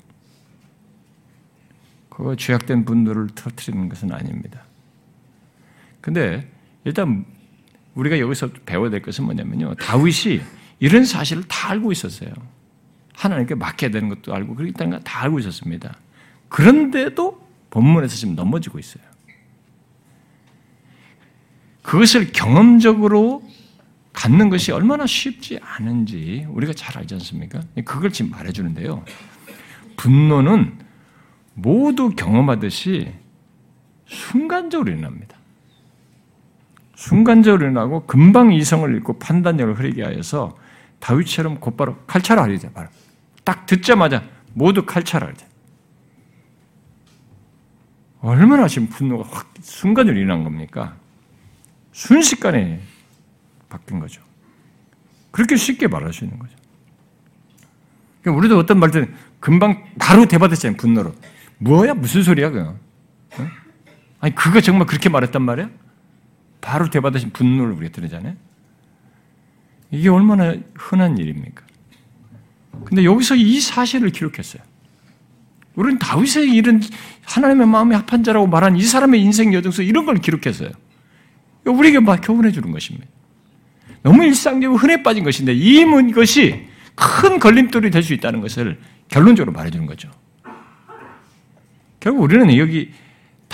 [2.08, 4.64] 그거 죄악된 분노를 터트리는 것은 아닙니다.
[6.00, 6.50] 근데
[6.84, 7.24] 일단
[7.94, 9.74] 우리가 여기서 배워야 될 것은 뭐냐면요.
[9.74, 10.40] 다윗이
[10.80, 12.30] 이런 사실을 다 알고 있었어요.
[13.14, 15.96] 하나님께 맡겨야 되는 것도 알고 그렇다는 다 알고 있었습니다.
[16.48, 19.04] 그런데도 본문에서 지금 넘어지고 있어요.
[21.82, 23.42] 그것을 경험적으로
[24.12, 27.60] 갖는 것이 얼마나 쉽지 않은지 우리가 잘 알지 않습니까?
[27.84, 29.04] 그걸 지금 말해주는데요.
[29.96, 30.78] 분노는
[31.54, 33.12] 모두 경험하듯이
[34.06, 35.33] 순간적으로 일어납니다.
[37.04, 40.56] 순간적으로 일어나고 금방 이성을 잃고 판단력을 흐리게 하여서
[41.00, 42.70] 다윗처럼 곧바로 칼차를 하리자.
[42.70, 42.88] 바로
[43.44, 44.22] 딱 듣자마자
[44.54, 45.34] 모두 칼차를 하
[48.20, 50.96] 얼마나 지금 분노가 확 순간적으로 일어난 겁니까?
[51.92, 52.80] 순식간에
[53.68, 54.22] 바뀐 거죠.
[55.30, 56.56] 그렇게 쉽게 말할 수 있는 거죠.
[58.22, 61.14] 그러니까 우리도 어떤 말들 금방 바로 대받았잖아요, 분노로.
[61.58, 61.92] 뭐야?
[61.92, 62.70] 무슨 소리야, 그거?
[62.70, 63.48] 어?
[64.20, 65.83] 아니, 그거 정말 그렇게 말했단 말이야?
[66.64, 68.34] 바로 대받으신 분노를 우리가 들으잖아요?
[69.90, 71.62] 이게 얼마나 흔한 일입니까?
[72.86, 74.62] 근데 여기서 이 사실을 기록했어요.
[75.74, 76.80] 우리는 다윗의 일은
[77.26, 80.70] 하나님의 마음에 합한 자라고 말한 이 사람의 인생 여정서 이런 걸 기록했어요.
[81.66, 83.06] 우리에게 막 교훈해 주는 것입니다.
[84.02, 89.84] 너무 일상적으로 흔해 빠진 것인데 이 것이 큰 걸림돌이 될 수 있다는 것을 결론적으로 말해주는
[89.84, 90.10] 거죠.
[92.00, 92.90] 결국 우리는 여기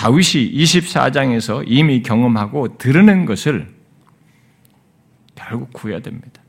[0.01, 3.71] 다윗이 24장에서 이미 경험하고 드러낸 것을
[5.35, 6.41] 결국 구해야 됩니다.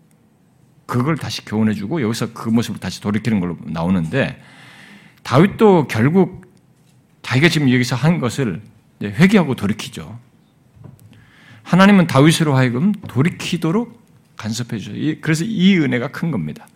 [0.86, 4.42] 그걸 다시 교훈해주고 여기서 그 모습을 다시 돌이키는 걸로 나오는데
[5.22, 6.46] 다윗도 결국
[7.20, 8.62] 자기가 지금 여기서 한 것을
[9.03, 10.18] 회개하고 돌이키죠.
[11.62, 14.03] 하나님은 다윗으로 하여금 돌이키도록
[14.38, 15.16] 간섭해 주셔요.
[15.20, 16.66] 그래서 이 은혜가 큰 겁니다.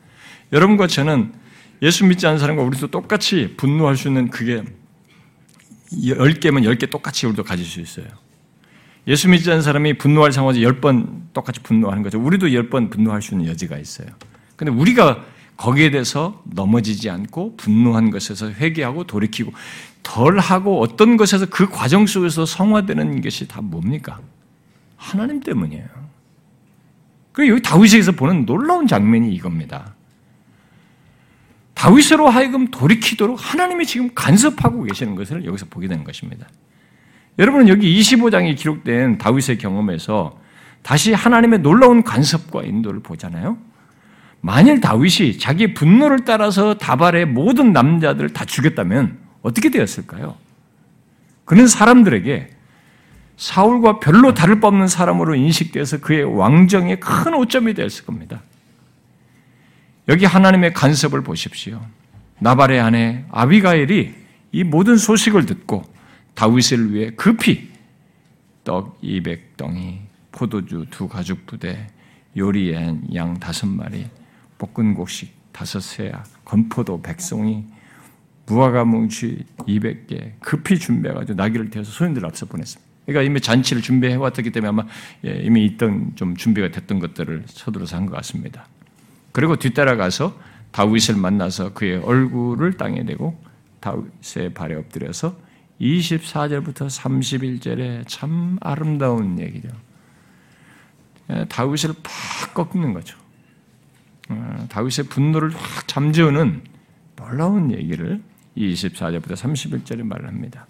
[0.53, 1.33] 여러분과 저는
[1.81, 4.63] 예수 믿지 않는 사람과 우리도 똑같이 분노할 수 있는 그게
[5.97, 8.07] 10개면 10개 똑같이 우리도 가질 수 있어요.
[9.07, 12.21] 예수 믿지 않는 사람이 분노할 상황에서 10번 똑같이 분노하는 거죠.
[12.21, 14.09] 우리도 10번 분노할 수 있는 여지가 있어요.
[14.57, 15.25] 근데 우리가
[15.57, 19.53] 거기에 대해서 넘어지지 않고 분노한 것에서 회개하고 돌이키고
[20.03, 24.21] 덜 하고 어떤 것에서 그 과정 속에서 성화되는 것이 다 뭡니까?
[24.97, 25.87] 하나님 때문이에요.
[27.33, 29.96] 그 여기 다윗에서 보는 놀라운 장면이 이겁니다.
[31.77, 36.49] 다윗으로 하여금 돌이키도록 하나님이 지금 간섭하고 계시는 것을 여기서 보게 되는 것입니다.
[37.39, 40.41] 여러분은 여기 25장에 기록된 다윗의 경험에서
[40.83, 43.59] 다시 하나님의 놀라운 간섭과 인도를 보잖아요.
[44.41, 50.35] 만일 다윗이 자기 분노를 따라서 다발의 모든 남자들을 다 죽였다면 어떻게 되었을까요?
[51.45, 52.51] 그는 사람들에게
[53.37, 58.41] 사울과 별로 다를 바 없는 사람으로 인식돼서 그의 왕정의 큰 오점이 되었을 겁니다.
[60.09, 61.85] 여기 하나님의 간섭을 보십시오.
[62.39, 64.15] 나발의 아내 아비가일이
[64.53, 65.85] 이 모든 소식을 듣고
[66.35, 67.71] 다윗을 위해 급히
[68.65, 69.99] 떡 200덩이,
[70.33, 71.87] 포도주 두 가죽 부대,
[72.37, 74.07] 요리엔 양 다섯 마리,
[74.59, 77.65] 볶은 곡식 다섯 세야, 건포도 백송이,
[78.47, 82.87] 무화과 뭉치 200개 급히 준비해가지고 나귀를 태워서 소인들 앞서 보냈습니다.
[83.07, 84.85] 그러니까 이미 잔치를 준비해 왔기 때문에 아마
[85.25, 88.67] 예, 이미 있던 좀 준비가 됐던 것들을 서두르서 한 것 같습니다.
[89.37, 90.35] 그리고 뒤따라가서
[90.71, 93.39] 다윗을 만나서 그의 얼굴을 땅에 대고
[93.81, 95.37] 다윗의 발에 엎드려서
[95.79, 99.69] 24절부터 31절에 참 아름다운 얘기죠.
[101.29, 103.19] 예, 다윗을 팍 꺾는 거죠.
[104.31, 106.63] 어, 다윗의 분노를 확 잠재우는
[107.17, 108.23] 놀라운 얘기를
[108.57, 110.67] 24절부터 31절에 말합니다.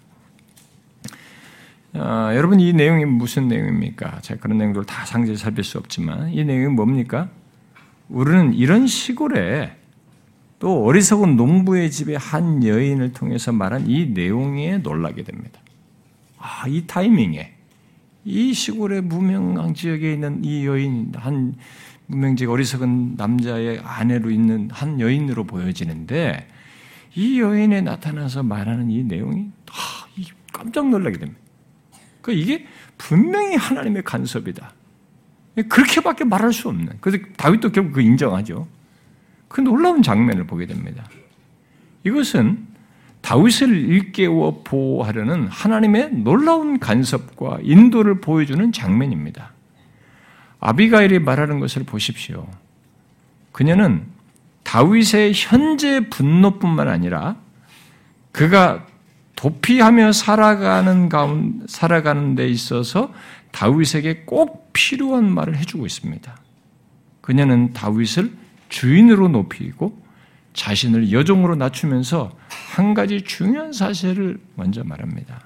[1.93, 4.19] 아, 여러분 이 내용이 무슨 내용입니까?
[4.19, 7.29] 제가 그런 내용들을 다 상세히 살필 수 없지만 이 내용이 뭡니까?
[8.09, 9.75] 우리는 이런 시골에
[10.59, 15.59] 또 어리석은 농부의 집에 한 여인을 통해서 말한 이 내용에 놀라게 됩니다.
[16.37, 17.53] 아, 이 타이밍에
[18.25, 21.55] 이 시골의 무명강 지역에 있는 이 여인 한
[22.07, 26.47] 무명직 어리석은 남자의 아내로 있는 한 여인으로 보여지는데
[27.15, 30.07] 이 여인에 나타나서 말하는 이 내용이 아,
[30.53, 31.39] 깜짝 놀라게 됩니다.
[32.21, 32.65] 그 이게
[32.97, 34.73] 분명히 하나님의 간섭이다.
[35.63, 36.97] 그렇게밖에 말할 수 없는.
[37.01, 38.67] 그래서 다윗도 결국 그 인정하죠.
[39.47, 41.03] 그 놀라운 장면을 보게 됩니다.
[42.03, 42.67] 이것은
[43.21, 49.51] 다윗을 일깨워 보호하려는 하나님의 놀라운 간섭과 인도를 보여주는 장면입니다.
[50.59, 52.47] 아비가일이 말하는 것을 보십시오.
[53.51, 54.05] 그녀는
[54.63, 57.35] 다윗의 현재 분노뿐만 아니라
[58.31, 58.85] 그가
[59.37, 63.13] 도피하며 살아가는 가운 살아가는 데 있어서
[63.51, 66.35] 다윗에게 꼭 필요한 말을 해주고 있습니다.
[67.21, 68.31] 그녀는 다윗을
[68.69, 70.01] 주인으로 높이고
[70.53, 72.31] 자신을 여종으로 낮추면서
[72.73, 75.39] 한 가지 중요한 사실을 먼저 말합니다.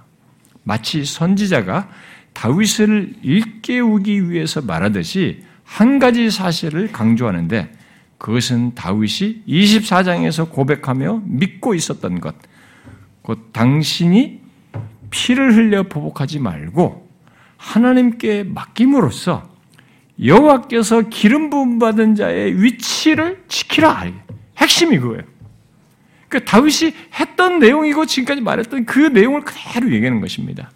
[0.64, 1.89] 마치 선지자가
[2.34, 7.74] 다윗을 일깨우기 위해서 말하듯이 한 가지 사실을 강조하는데
[8.18, 12.36] 그것은 다윗이 24장에서 고백하며 믿고 있었던 것,
[13.32, 14.41] 곧 당신이
[15.09, 17.09] 피를 흘려 보복하지 말고
[17.55, 19.49] 하나님께 맡김으로써
[20.21, 24.11] 여호와께서 기름 부음 받은 자의 위치를 지키라.
[24.57, 25.23] 핵심이 그거예요.
[26.27, 30.69] 그 다윗이 했던 내용이고 지금까지 말했던 그 내용을 그대로 얘기하는 것입니다.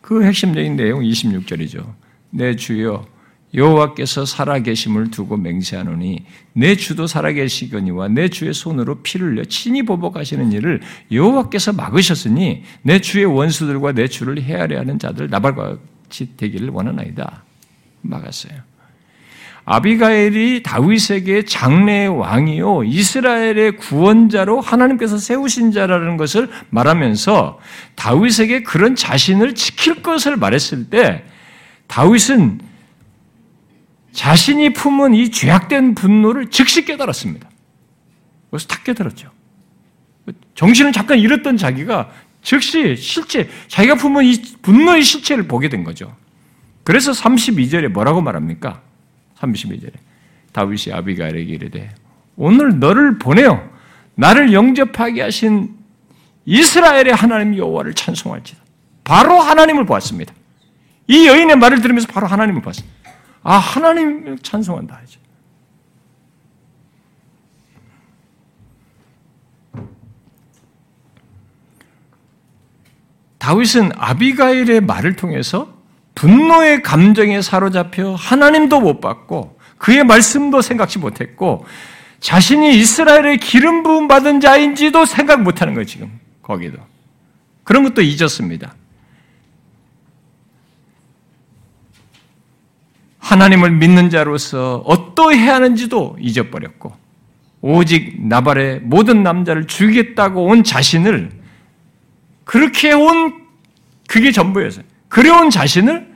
[0.00, 1.94] 그 핵심적인 내용 26절이죠.
[2.30, 3.06] 내 주여
[3.52, 10.80] 여호와께서 살아계심을 두고 맹세하노니 내 주도 살아계시거니와 내 주의 손으로 피를 흘려 친히 보복하시는 일을
[11.10, 15.78] 여호와께서 막으셨으니 내 주의 원수들과 내 주를 헤아려 하는 자들 나발과
[16.10, 17.44] 같이 되기를 원하나이다.
[18.02, 18.52] 막았어요.
[19.64, 27.60] 아비가엘이 다윗에게 장래 왕이요 이스라엘의 구원자로 하나님께서 세우신 자라는 것을 말하면서
[27.94, 31.24] 다윗에게 그런 자신을 지킬 것을 말했을 때
[31.86, 32.69] 다윗은
[34.12, 37.48] 자신이 품은 이 죄악된 분노를 즉시 깨달았습니다.
[38.50, 39.30] 그래서 탁 깨달았죠.
[40.54, 42.10] 정신을 잠깐 잃었던 자기가
[42.42, 46.14] 즉시 실체, 자기가 품은 이 분노의 실체를 보게 된 거죠.
[46.82, 48.82] 그래서 32절에 뭐라고 말합니까?
[49.38, 49.92] 32절에.
[50.52, 51.94] 다윗이 아비가에게 이르되
[52.36, 53.62] 오늘 너를 보내어
[54.16, 55.74] 나를 영접하게 하신
[56.44, 58.60] 이스라엘의 하나님 여호와를 찬송할지다.
[59.04, 60.34] 바로 하나님을 보았습니다.
[61.06, 62.99] 이 여인의 말을 들으면서 바로 하나님을 보았습니다.
[63.42, 65.00] 아, 하나님 찬송한다.
[65.06, 65.18] 이제.
[73.38, 75.72] 다윗은 아비가일의 말을 통해서
[76.14, 81.64] 분노의 감정에 사로잡혀 하나님도 못 받고 그의 말씀도 생각지 못했고
[82.20, 86.78] 자신이 이스라엘의 기름 부음 받은 자인지도 생각 못하는 거예요 지금 거기도
[87.64, 88.74] 그런 것도 잊었습니다.
[93.30, 96.92] 하나님을 믿는 자로서 어떠해야 하는지도 잊어버렸고
[97.60, 101.30] 오직 나발의 모든 남자를 죽이겠다고 온 자신을
[102.42, 103.46] 그렇게 온
[104.08, 104.84] 그게 전부였어요.
[105.08, 106.12] 그래온 자신을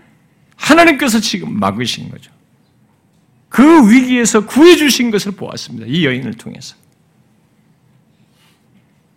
[0.57, 2.33] 하나님께서 지금 막으신 거죠.
[3.49, 5.87] 그 위기에서 구해주신 것을 보았습니다.
[5.89, 6.75] 이 여인을 통해서.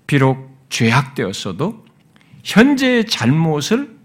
[0.06, 1.84] 비록 죄악되었어도
[2.44, 3.98] 현재의 잘못을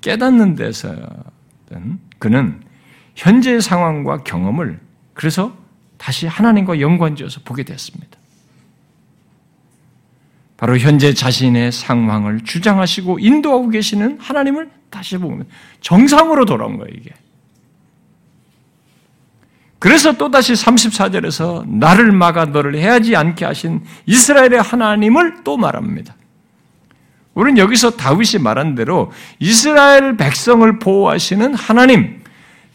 [0.00, 1.06] 깨닫는 데서는
[2.18, 2.69] 그는
[3.20, 4.80] 현재의 상황과 경험을
[5.12, 5.54] 그래서
[5.98, 8.18] 다시 하나님과 연관지어서 보게 되었습니다.
[10.56, 15.46] 바로 현재 자신의 상황을 주장하시고 인도하고 계시는 하나님을 다시 보면
[15.82, 17.10] 정상으로 돌아온 거예요, 이게.
[19.78, 26.14] 그래서 또다시 34절에서 나를 막아 너를 해하지 않게 하신 이스라엘의 하나님을 또 말합니다.
[27.34, 32.20] 우리는 여기서 다윗이 말한 대로 이스라엘 백성을 보호하시는 하나님,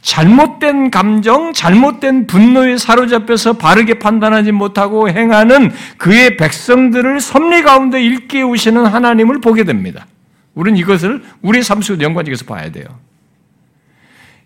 [0.05, 9.41] 잘못된 감정, 잘못된 분노에 사로잡혀서 바르게 판단하지 못하고 행하는 그의 백성들을 섭리 가운데 일깨우시는 하나님을
[9.41, 10.05] 보게 됩니다.
[10.53, 12.85] 우리는 이것을 우리 삶 속에 연관지어서 봐야 돼요.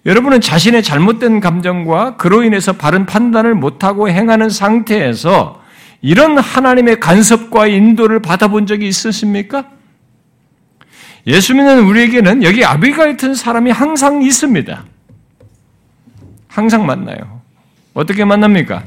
[0.05, 5.61] 여러분은 자신의 잘못된 감정과 그로 인해서 바른 판단을 못하고 행하는 상태에서
[6.01, 9.65] 이런 하나님의 간섭과 인도를 받아본 적이 있으십니까?
[11.27, 14.85] 예수 믿는 우리에게는 여기 아비가 같은 사람이 항상 있습니다.
[16.49, 17.41] 항상 만나요.
[17.93, 18.83] 어떻게 만납니까?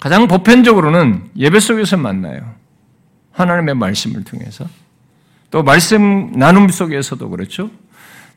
[0.00, 2.54] 가장 보편적으로는 예배 속에서 만나요.
[3.30, 4.66] 하나님의 말씀을 통해서.
[5.50, 7.70] 또 말씀 나눔 속에서도 그렇죠.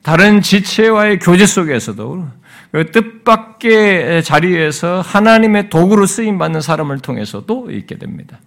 [0.04, 2.28] 다른 지체와의 교제 속에서도
[2.72, 8.38] 그 뜻밖의 자리에서 하나님의 도구로 쓰임 받는 사람을 통해서도 있게 됩니다.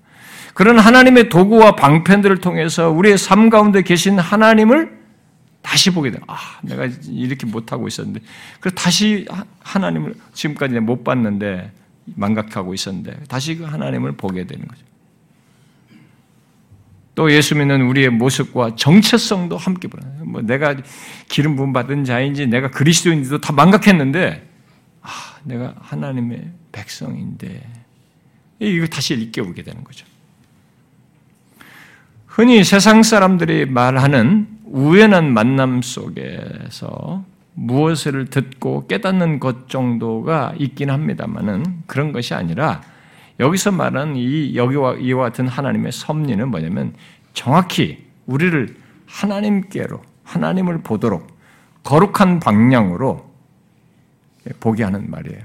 [0.54, 4.97] 그런 하나님의 도구와 방편들을 통해서 우리의 삶 가운데 계신 하나님을
[5.68, 6.22] 다시 보게 돼요.
[6.26, 8.20] 아, 내가 이렇게 못하고 있었는데.
[8.58, 9.28] 그래서 다시
[9.60, 11.70] 하나님을 지금까지 못 봤는데,
[12.06, 14.82] 망각하고 있었는데, 다시 그 하나님을 보게 되는 거죠.
[17.14, 20.74] 또 예수 믿는 우리의 모습과 정체성도 함께 보는 뭐 내가
[21.28, 24.48] 기름 부음 받은 자인지 내가 그리스도인지도 다 망각했는데
[25.02, 25.08] 아,
[25.42, 27.68] 내가 하나님의 백성인데
[28.60, 30.06] 이거 다시 일깨우게 되는 거죠.
[32.26, 42.12] 흔히 세상 사람들이 말하는 우연한 만남 속에서 무엇을 듣고 깨닫는 것 정도가 있긴 합니다만은 그런
[42.12, 42.82] 것이 아니라
[43.40, 46.94] 여기서 말하는 이 여기와 이와 같은 하나님의 섭리는 뭐냐면
[47.34, 51.26] 정확히 우리를 하나님께로 하나님을 보도록
[51.82, 53.28] 거룩한 방향으로
[54.60, 55.40] 보게 하는 말이에요.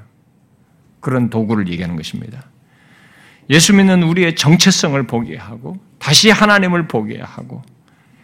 [0.99, 2.45] 그런 도구를 얘기하는 것입니다.
[3.49, 7.61] 예수 믿는 우리의 정체성을 보게 하고 다시 하나님을 보게 하고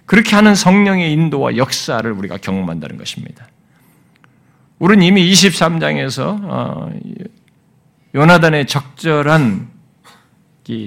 [0.10, 3.47] 그렇게 하는 성령의 인도와 역사를 우리가 경험한다는 것입니다.
[4.80, 6.89] 우리는 이미 23장에서 어,
[8.16, 9.68] 요나단의 적절한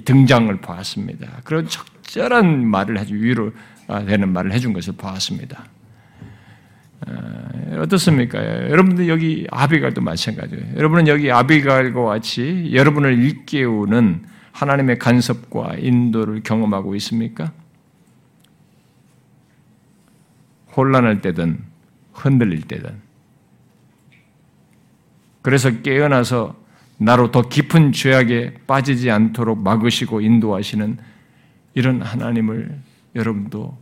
[0.04, 1.40] 등장을 보았습니다.
[1.44, 3.52] 그런 적절한 말을 해주 위로
[3.86, 5.66] 아, 되는 말을 해준 것을 보았습니다.
[7.06, 8.40] 어, 어떻습니까?
[8.70, 10.74] 여러분들 여기 아비갈도 마찬가지예요.
[10.74, 17.52] 여러분은 여기 아비갈과 같이 여러분을 일깨우는 하나님의 간섭과 인도를 경험하고 있습니까?
[20.76, 21.62] 혼란할 때든
[22.12, 23.00] 흔들릴 때든
[25.42, 26.56] 그래서 깨어나서
[26.98, 30.98] 나로 더 깊은 죄악에 빠지지 않도록 막으시고 인도하시는
[31.74, 32.78] 이런 하나님을
[33.14, 33.76] 여러분도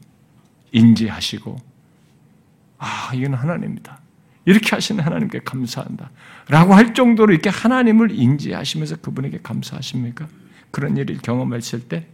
[0.72, 1.58] 인지하시고
[2.78, 4.00] 아 이건 하나님이다.
[4.46, 6.10] 이렇게 하시는 하나님께 감사한다.
[6.48, 10.26] 라고 할 정도로 이렇게 하나님을 인지하시면서 그분에게 감사하십니까?
[10.70, 12.06] 그런 일을 경험했을 때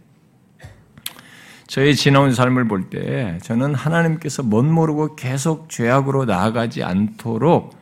[1.67, 7.75] 저의 지나온 삶을 볼 때 저는 하나님께서 못 모르고 계속 죄악으로 나아가지 않도록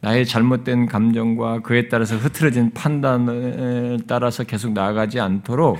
[0.00, 5.78] 나의 잘못된 감정과 그에 따라서 흐트러진 판단을 따라서 계속 나아가지 않도록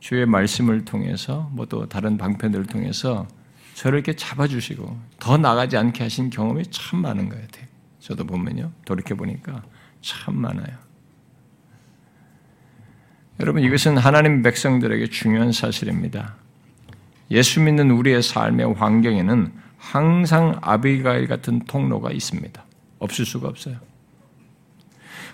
[0.00, 3.26] 주의 말씀을 통해서 뭐 또 다른 방편들을 통해서
[3.74, 7.66] 저를 이렇게 잡아주시고 더 나가지 않게 하신 경험이 참 많은 것 같아요.
[8.00, 8.72] 저도 보면요.
[8.86, 9.62] 돌이켜 보니까
[10.00, 10.76] 참 많아요.
[13.40, 16.37] 여러분 이것은 하나님 백성들에게 중요한 사실입니다.
[17.30, 22.62] 예수 믿는 우리의 삶의 환경에는 항상 아비가일 같은 통로가 있습니다.
[22.98, 23.76] 없을 수가 없어요.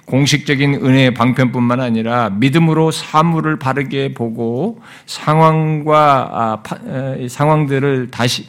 [0.06, 8.46] 공식적인 은혜의 방편뿐만 아니라 믿음으로 사물을 바르게 보고 상황과 아, 상황들을 다시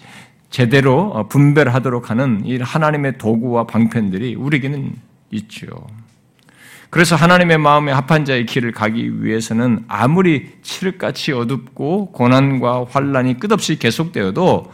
[0.49, 4.95] 제대로 어, 분별하도록 하는 이 하나님의 도구와 방편들이 우리에게는
[5.31, 5.87] 있죠.
[6.95, 14.71] 그래서 하나님의 마음에 합한 자의 길을 가기 위해서는 아무리 칠흑같이 어둡고 고난과 환란이 끝없이 계속되어도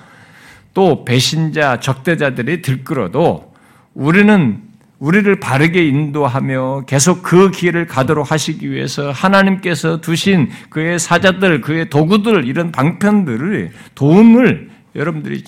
[0.75, 3.51] 또 배신자, 적대자들이 들끓어도
[3.95, 4.61] 우리는
[4.99, 12.45] 우리를 바르게 인도하며 계속 그 길을 가도록 하시기 위해서 하나님께서 두신 그의 사자들, 그의 도구들,
[12.45, 15.43] 이런 방편들을, 도움을 여러분들이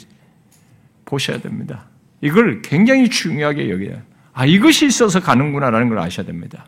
[1.06, 1.84] 보셔야 됩니다.
[2.22, 6.66] 이걸 굉장히 중요하게 여겨야 아, 이것이 있어서 가는구나라는 걸 아셔야 됩니다.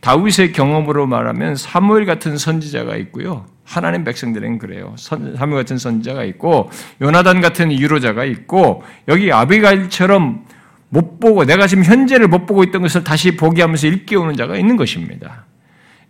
[0.00, 3.46] 다윗의 경험으로 말하면 사무엘 같은 선지자가 있고요.
[3.64, 4.94] 하나님 백성들은 그래요.
[4.96, 6.70] 사무엘 같은 선지자가 있고
[7.02, 10.44] 요나단 같은 유로자가 있고 여기 아비가일처럼
[10.88, 14.76] 못 보고 내가 지금 현재를 못 보고 있던 것을 다시 보게 하면서 일깨우는 자가 있는
[14.76, 15.44] 것입니다.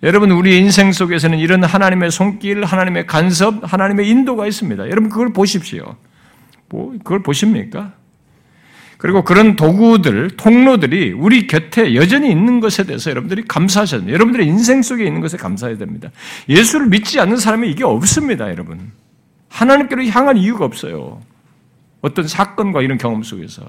[0.04, 4.88] 여러분 우리 인생 속에서는 이런 하나님의 손길, 하나님의 간섭, 하나님의 인도가 있습니다.
[4.90, 5.96] 여러분 그걸 보십시오.
[6.68, 7.94] 뭐 그걸 보십니까?
[8.98, 14.14] 그리고 그런 도구들, 통로들이 우리 곁에 여전히 있는 것에 대해서 여러분들이 감사하셔야 됩니다.
[14.14, 16.10] 여러분들의 인생 속에 있는 것에 감사해야 됩니다.
[16.48, 18.90] 예수를 믿지 않는 사람이 이게 없습니다, 여러분.
[19.50, 21.20] 하나님께로 향한 이유가 없어요.
[22.00, 23.62] 어떤 사건과 이런 경험 속에서.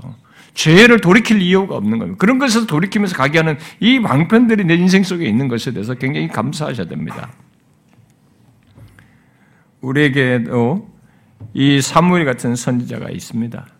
[0.55, 2.17] 죄를 돌이킬 이유가 없는 겁니다.
[2.17, 6.87] 그런 것에서 돌이키면서 가게 하는 이 방편들이 내 인생 속에 있는 것에 대해서 굉장히 감사하셔야
[6.87, 7.31] 됩니다.
[9.81, 10.89] 우리에게도
[11.53, 13.78] 이 사무엘 같은 선지자가 있습니다.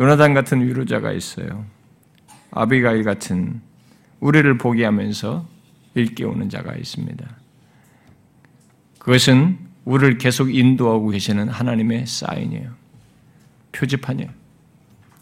[0.00, 1.66] 요나단 같은 위로자가 있어요.
[2.52, 3.60] 아비가일 같은
[4.20, 5.46] 우리를 보게 하면서
[5.94, 7.28] 일깨우는 자가 있습니다.
[8.98, 12.70] 그것은 우리를 계속 인도하고 계시는 하나님의 사인이에요.
[13.72, 14.30] 표지판이에요.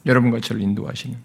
[0.06, 1.16] 여러분과 저를 인도하시는.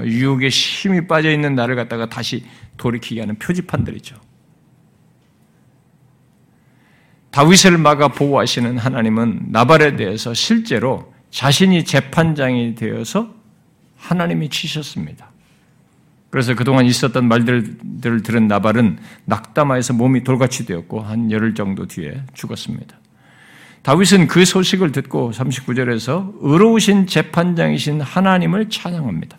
[0.00, 2.44] 유혹에 힘이 빠져 있는 나를 갖다가 다시
[2.76, 4.16] 돌이키게 하는 표지판들이죠.
[7.30, 13.34] 다윗을 막아 보호하시는 하나님은 나발에 대해서 실제로 자신이 재판장이 되어서
[13.96, 15.28] 하나님이 치셨습니다.
[16.30, 22.98] 그래서 그동안 있었던 말들을 들은 나발은 낙담하에서 몸이 돌같이 되었고 한 열흘 정도 뒤에 죽었습니다.
[23.82, 29.38] 다윗은 그 소식을 듣고 39절에서 의로우신 재판장이신 하나님을 찬양합니다.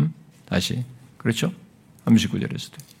[0.00, 0.14] 음?
[0.46, 0.84] 다시
[1.18, 1.52] 그렇죠?
[2.06, 2.95] 39절에서도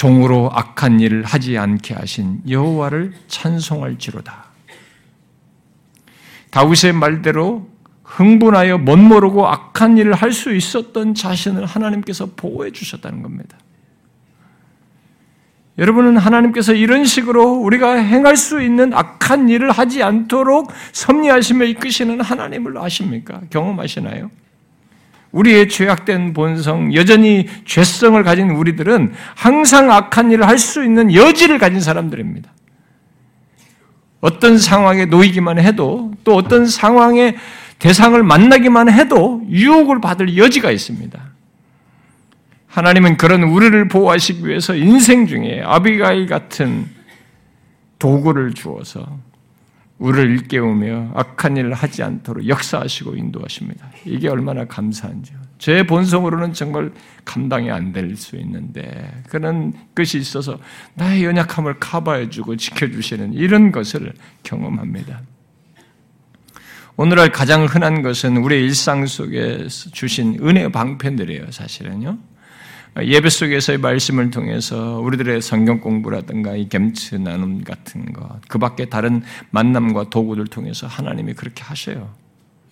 [0.00, 4.44] 종으로 악한 일을 하지 않게 하신 여호와를 찬송할지로다.
[6.48, 7.68] 다윗의 말대로
[8.04, 13.58] 흥분하여 못 모르고 악한 일을 할 수 있었던 자신을 하나님께서 보호해 주셨다는 겁니다.
[15.76, 22.78] 여러분은 하나님께서 이런 식으로 우리가 행할 수 있는 악한 일을 하지 않도록 섭리하시며 이끄시는 하나님을
[22.78, 23.42] 아십니까?
[23.50, 24.30] 경험하시나요?
[25.32, 31.80] 우리의 죄악된 본성, 여전히 죄성을 가진 우리들은 항상 악한 일을 할 수 있는 여지를 가진
[31.80, 32.50] 사람들입니다.
[34.20, 37.36] 어떤 상황에 놓이기만 해도 또 어떤 상황에
[37.78, 41.18] 대상을 만나기만 해도 유혹을 받을 여지가 있습니다.
[42.66, 46.86] 하나님은 그런 우리를 보호하시기 위해서 인생 중에 아비가일 같은
[47.98, 49.18] 도구를 주어서
[50.00, 53.90] 우리를 일깨우며 악한 일을 하지 않도록 역사하시고 인도하십니다.
[54.06, 55.38] 이게 얼마나 감사한지요.
[55.58, 56.90] 제 본성으로는 정말
[57.26, 60.58] 감당이 안 될 수 있는데 그런 것이 있어서
[60.94, 65.20] 나의 연약함을 커버해주고 지켜주시는 이런 것을 경험합니다.
[66.96, 72.18] 오늘날 가장 흔한 것은 우리의 일상 속에 주신 은혜 방편들이에요, 사실은요.
[72.98, 79.22] 예배 속에서의 말씀을 통해서 우리들의 성경 공부라든가 이 gem츠 나눔 같은 것, 그 밖에 다른
[79.50, 82.12] 만남과 도구들 통해서 하나님이 그렇게 하셔요.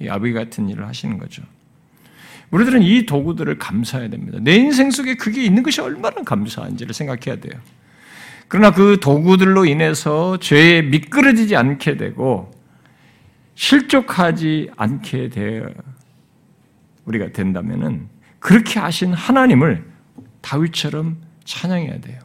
[0.01, 1.43] 이 아비 같은 일을 하시는 거죠.
[2.51, 4.39] 우리들은 이 도구들을 감사해야 됩니다.
[4.40, 7.61] 내 인생 속에 그게 있는 것이 얼마나 감사한지를 생각해야 돼요.
[8.49, 12.51] 그러나 그 도구들로 인해서 죄에 미끄러지지 않게 되고
[13.55, 15.62] 실족하지 않게 되
[17.05, 18.09] 우리가 된다면은
[18.39, 19.88] 그렇게 하신 하나님을
[20.40, 22.20] 다윗처럼 찬양해야 돼요.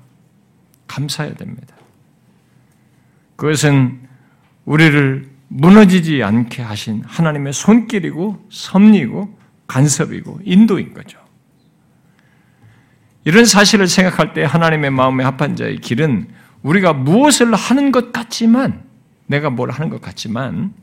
[0.87, 1.75] 감사해야 됩니다.
[3.35, 3.99] 그것은
[4.65, 9.37] 우리를 무너지지 않게 하신 하나님의 손길이고 섭리고
[9.67, 11.19] 간섭이고 인도인 거죠.
[13.25, 16.27] 이런 사실을 생각할 때 하나님의 마음에 합한 자의 길은
[16.61, 18.83] 우리가 무엇을 하는 것 같지만
[19.27, 20.73] 내가 뭘 하는 것 같지만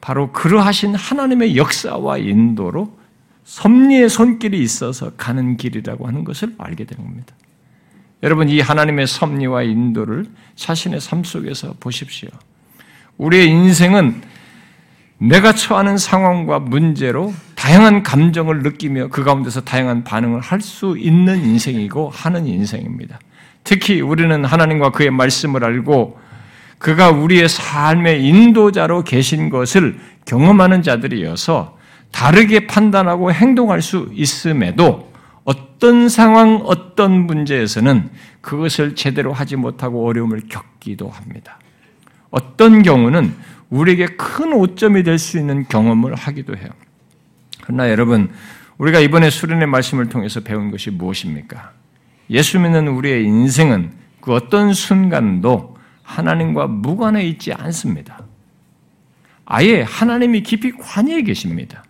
[0.00, 2.98] 바로 그러하신 하나님의 역사와 인도로
[3.50, 7.34] 섭리의 손길이 있어서 가는 길이라고 하는 것을 알게 되는 겁니다.
[8.22, 12.28] 여러분, 이 하나님의 섭리와 인도를 자신의 삶 속에서 보십시오.
[13.18, 14.22] 우리의 인생은
[15.18, 22.08] 내가 처하는 상황과 문제로 다양한 감정을 느끼며 그 가운데서 다양한 반응을 할 수 있는 인생이고
[22.08, 23.18] 하는 인생입니다.
[23.64, 26.20] 특히 우리는 하나님과 그의 말씀을 알고
[26.78, 31.79] 그가 우리의 삶의 인도자로 계신 것을 경험하는 자들이어서
[32.10, 35.10] 다르게 판단하고 행동할 수 있음에도
[35.44, 38.10] 어떤 상황, 어떤 문제에서는
[38.40, 41.58] 그것을 제대로 하지 못하고 어려움을 겪기도 합니다.
[42.30, 43.34] 어떤 경우는
[43.70, 46.68] 우리에게 큰 오점이 될 수 있는 경험을 하기도 해요.
[47.62, 48.30] 그러나 여러분,
[48.78, 51.72] 우리가 이번에 수련의 말씀을 통해서 배운 것이 무엇입니까?
[52.30, 58.22] 예수 믿는 우리의 인생은 그 어떤 순간도 하나님과 무관해 있지 않습니다.
[59.44, 61.84] 아예 하나님이 깊이 관여해 계십니다.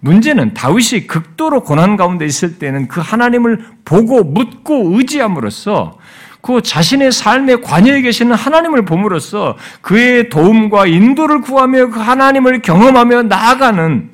[0.00, 5.98] 문제는 다윗이 극도로 고난 가운데 있을 때는 그 하나님을 보고 묻고 의지함으로써
[6.40, 14.10] 그 자신의 삶에 관여해 계시는 하나님을 봄으로써 그의 도움과 인도를 구하며 그 하나님을 경험하며 나아가는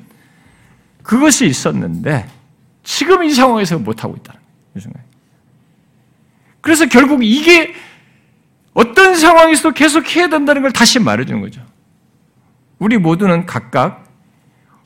[1.01, 2.27] 그것이 있었는데
[2.83, 4.39] 지금 이 상황에서 못하고 있다는
[4.75, 5.09] 거예요.
[6.61, 7.73] 그래서 결국 이게
[8.73, 11.61] 어떤 상황에서도 계속 해야 된다는 걸 다시 말해주는 거죠.
[12.77, 14.08] 우리 모두는 각각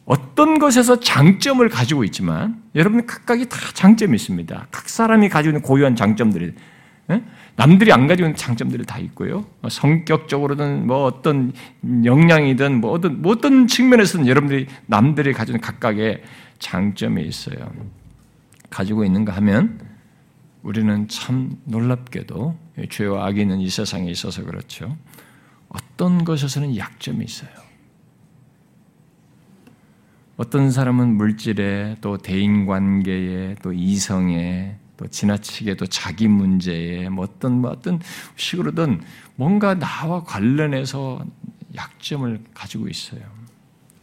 [0.05, 4.67] 어떤 것에서 장점을 가지고 있지만 여러분 각각이 다 장점이 있습니다.
[4.69, 6.53] 각 사람이 가지고 있는 고유한 장점들이
[7.11, 7.23] 예?
[7.55, 9.45] 남들이 안 가지고 있는 장점들이 다 있고요.
[9.61, 11.53] 뭐 성격적으로든 뭐 어떤
[12.03, 16.23] 역량이든 뭐 어떤 뭐 어떤 측면에서는 여러분들이 남들이 가지고 있는 각각의
[16.59, 17.71] 장점이 있어요.
[18.69, 19.79] 가지고 있는가 하면
[20.63, 22.57] 우리는 참 놀랍게도
[22.89, 24.97] 죄와 악이 있는 이 세상에 있어서 그렇죠.
[25.69, 27.62] 어떤 것에서는 약점이 있어요.
[30.35, 37.61] 어떤 사람은 물질에 또 대인 관계에 또 이성에 또 지나치게 또 자기 문제에 뭐 어떤
[37.61, 37.99] 뭐 어떤
[38.35, 39.01] 식으로든
[39.35, 41.23] 뭔가 나와 관련해서
[41.75, 43.21] 약점을 가지고 있어요.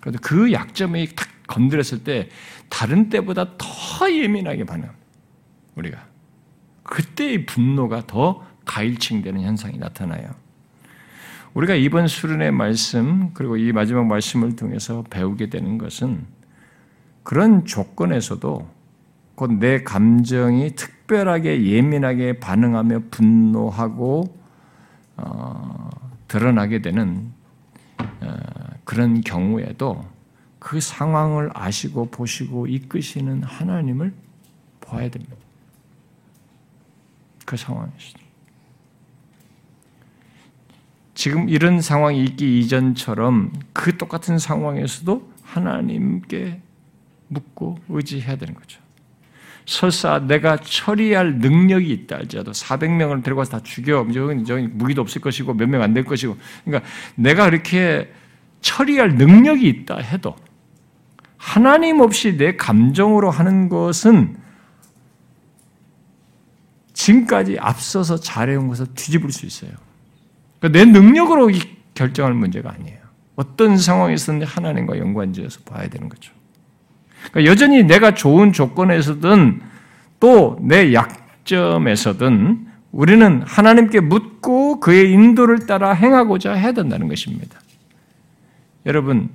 [0.00, 2.28] 그래도 그 약점이 탁 건드렸을 때
[2.68, 4.88] 다른 때보다 더 예민하게 반응.
[5.74, 6.06] 우리가
[6.84, 10.34] 그때의 분노가 더 가일층되는 현상이 나타나요.
[11.54, 16.24] 우리가 이번 수련의 말씀 그리고 이 마지막 말씀을 통해서 배우게 되는 것은
[17.22, 18.68] 그런 조건에서도
[19.34, 24.36] 곧 내 감정이 특별하게 예민하게 반응하며 분노하고
[25.16, 25.90] 어,
[26.28, 27.32] 드러나게 되는
[27.98, 28.36] 어,
[28.84, 30.04] 그런 경우에도
[30.58, 34.12] 그 상황을 아시고 보시고 이끄시는 하나님을
[34.80, 35.34] 봐야 됩니다.
[37.46, 38.20] 그 상황이시죠.
[41.20, 46.62] 지금 이런 상황이 있기 이전처럼 그 똑같은 상황에서도 하나님께
[47.28, 48.80] 묻고 의지해야 되는 거죠.
[49.66, 54.06] 설사 내가 처리할 능력이 있다 할지라도 400명을 데리고 와서 다 죽여.
[54.46, 56.38] 저기 무기도 없을 것이고 몇 명 안 될 것이고.
[56.64, 58.10] 그러니까 내가 그렇게
[58.62, 60.34] 처리할 능력이 있다 해도
[61.36, 64.38] 하나님 없이 내 감정으로 하는 것은
[66.94, 69.89] 지금까지 앞서서 잘해온 것을 뒤집을 수 있어요.
[70.60, 71.50] 그러니까 내 능력으로
[71.94, 72.98] 결정할 문제가 아니에요.
[73.34, 76.32] 어떤 상황에서든 하나님과 연관지어서 봐야 되는 거죠.
[77.30, 79.62] 그러니까 여전히 내가 좋은 조건에서든
[80.20, 87.58] 또 내 약점에서든 우리는 하나님께 묻고 그의 인도를 따라 행하고자 해야 된다는 것입니다.
[88.84, 89.30] 여러분,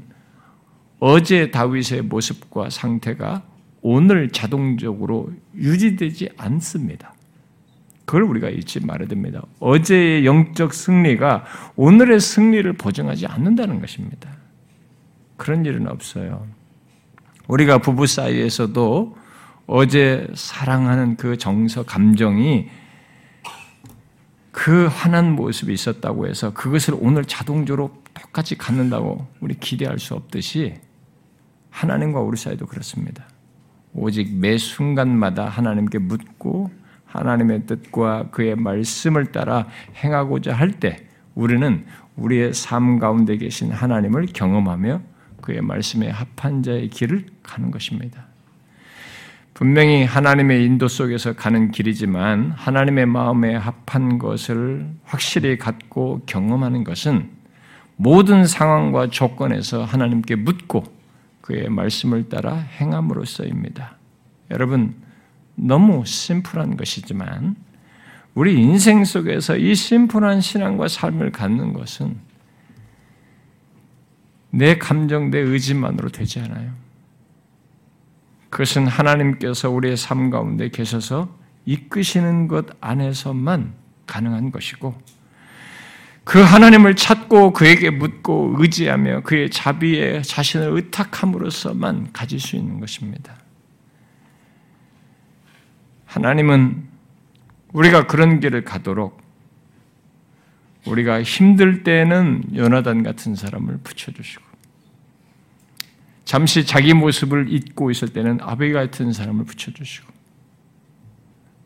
[0.99, 3.41] 어제 다윗의 모습과 상태가
[3.81, 7.15] 오늘 자동적으로 유지되지 않습니다.
[8.06, 9.41] 그걸 우리가 잊지 말아야 됩니다.
[9.60, 11.45] 어제의 영적 승리가
[11.76, 14.30] 오늘의 승리를 보증하지 않는다는 것입니다.
[15.38, 16.48] 그런 일은 없어요.
[17.48, 19.18] 우리가 부부 사이에서도
[19.68, 22.68] 어제 사랑하는 그 정서, 감정이
[24.52, 30.76] 그 환한 모습이 있었다고 해서 그것을 오늘 자동적으로 똑같이 갖는다고 우리 기대할 수 없듯이
[31.72, 33.27] 하나님과 우리 사이도 그렇습니다.
[33.94, 36.72] 오직 매 순간마다 하나님께 묻고
[37.18, 39.68] 하나님의 뜻과 그의 말씀을 따라
[40.04, 41.06] 행하고자 할 때
[41.36, 41.86] 우리는
[42.16, 45.02] 우리의 삶 가운데 계신 하나님을 경험하며
[45.42, 48.26] 그의 말씀에 합한 자의 길을 가는 것입니다.
[49.54, 57.30] 분명히 하나님의 인도 속에서 가는 길이지만 하나님의 마음에 합한 것을 확실히 갖고 경험하는 것은
[57.96, 60.84] 모든 상황과 조건에서 하나님께 묻고
[61.40, 63.98] 그의 말씀을 따라 행함으로써입니다.
[64.52, 64.96] 여러분,
[65.56, 67.56] 너무 심플한 것이지만
[68.34, 72.18] 우리 인생 속에서 이 심플한 신앙과 삶을 갖는 것은
[74.52, 76.72] 내 감정, 내 의지만으로 되지 않아요.
[78.49, 81.30] 그것은 하나님께서 우리의 삶 가운데 계셔서
[81.65, 83.73] 이끄시는 것 안에서만
[84.06, 84.95] 가능한 것이고,
[86.23, 93.36] 그 하나님을 찾고 그에게 묻고 의지하며 그의 자비에 자신을 의탁함으로써만 가질 수 있는 것입니다.
[96.16, 96.82] 하나님은
[97.74, 99.22] 우리가 그런 길을 가도록
[100.88, 104.44] 우리가 힘들 때는 요나단 같은 사람을 붙여주시고
[106.24, 110.14] 잠시 자기 모습을 잊고 있을 때는 아베 같은 사람을 붙여주시고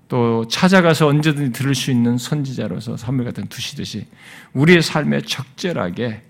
[0.07, 4.07] 또 찾아가서 언제든지 들을 수 있는 선지자로서 선물 같은 두시듯이
[4.53, 6.23] 우리의 삶에 적절하게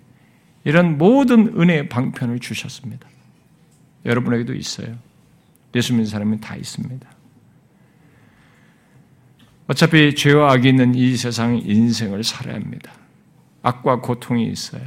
[0.66, 3.08] 이런 모든 은혜의 방편을 주셨습니다.
[4.06, 4.98] 여러분에게도 있어요.
[5.74, 7.19] 예수 믿는 사람은 다 있습니다.
[9.70, 12.92] 어차피 죄와 악이 있는 이 세상 인생을 살아야 합니다.
[13.62, 14.82] 악과 고통이 있어요.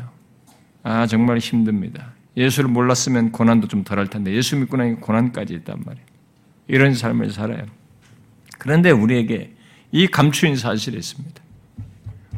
[0.83, 2.15] 아, 정말 힘듭니다.
[2.37, 6.07] 예수를 몰랐으면 고난도 좀 덜 할 텐데 예수 믿고 나니 고난까지 있단 말이에요.
[6.67, 7.65] 이런 삶을 살아요.
[8.59, 9.53] 그런데 우리에게
[9.93, 11.41] 이 감추인 사실이 있습니다.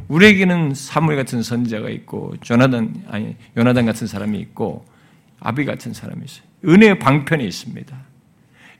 [0.09, 4.85] 우리에게는 사물 같은 선지자가 있고 조나단 아니 요나단 같은 사람이 있고
[5.41, 6.45] 아비 같은 사람이 있어요.
[6.67, 7.97] 은혜의 방편이 있습니다.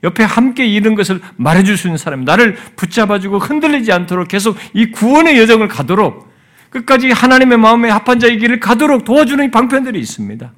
[0.05, 5.37] 옆에 함께 이런 것을 말해줄 수 있는 사람, 나를 붙잡아주고 흔들리지 않도록 계속 이 구원의
[5.39, 6.31] 여정을 가도록
[6.69, 10.53] 끝까지 하나님의 마음에 합한 자의 길을 가도록 도와주는 방편들이 있습니다.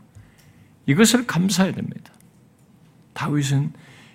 [0.86, 2.12] 이것을 감사해야 됩니다.
[3.14, 3.72] 다윗은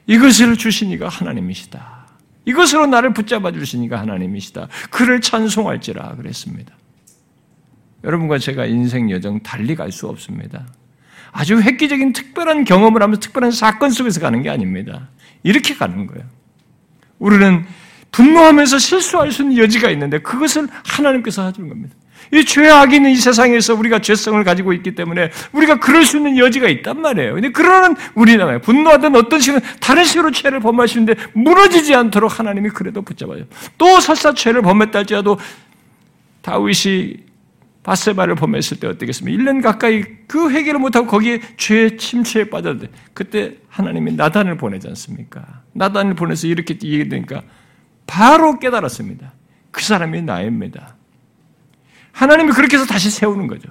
[0.07, 2.07] 이것을 주시니가 하나님이시다.
[2.45, 4.69] 이것으로 나를 붙잡아 주시니가 하나님이시다.
[4.91, 6.75] 그를 찬송할지라 그랬습니다.
[8.05, 10.67] 여러분과 제가 인생 여정 달리 갈 수 없습니다.
[11.31, 15.09] 아주 획기적인 특별한 경험을 하면서 특별한 사건 속에서 가는 게 아닙니다.
[15.43, 16.25] 이렇게 가는 거예요.
[17.19, 17.65] 우리는
[18.11, 21.95] 분노하면서 실수할 수 있는 여지가 있는데 그것을 하나님께서 해주는 겁니다.
[22.33, 26.69] 이 죄악이 있는 이 세상에서 우리가 죄성을 가지고 있기 때문에 우리가 그럴 수 있는 여지가
[26.69, 27.35] 있단 말이에요.
[27.35, 33.45] 근데 그러는 우리는 분노하든 어떤 식으로 다른 식으로 죄를 범하시는데 무너지지 않도록 하나님이 그래도 붙잡아요.
[33.77, 35.39] 또 설사 죄를 범했다 할지라도
[36.41, 37.32] 다윗이
[37.83, 39.43] 바세바를 범했을 때 어떻겠습니까?
[39.43, 45.63] 1년 가까이 그 회개를 못하고 거기에 죄의 침체에 빠졌는데 그때 하나님이 나단을 보내지 않습니까?
[45.73, 47.43] 나단을 보내서 이렇게 얘기되니까
[48.07, 49.33] 바로 깨달았습니다.
[49.71, 50.97] 그 사람이 나입니다.
[52.13, 53.69] 하나님이 그렇게 해서 다시 세우는 거죠.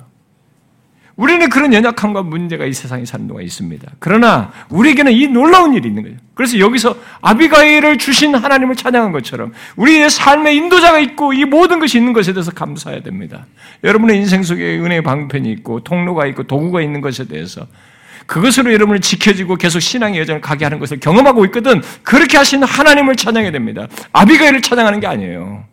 [1.22, 3.92] 우리는 그런 연약함과 문제가 이 세상에 사는 동안 있습니다.
[4.00, 6.18] 그러나 우리에게는 이 놀라운 일이 있는 거예요.
[6.34, 12.14] 그래서 여기서 아비가일을 주신 하나님을 찬양한 것처럼 우리의 삶의 인도자가 있고 이 모든 것이 있는
[12.14, 13.46] 것에 대해서 감사해야 됩니다.
[13.84, 17.68] 여러분의 인생 속에 은혜의 방편이 있고 통로가 있고 도구가 있는 것에 대해서
[18.26, 23.52] 그것으로 여러분을 지켜지고 계속 신앙의 여정을 가게 하는 것을 경험하고 있거든 그렇게 하신 하나님을 찬양해야
[23.52, 23.88] 됩니다.
[24.12, 25.66] 아비가일을 찬양하는 게 아니에요.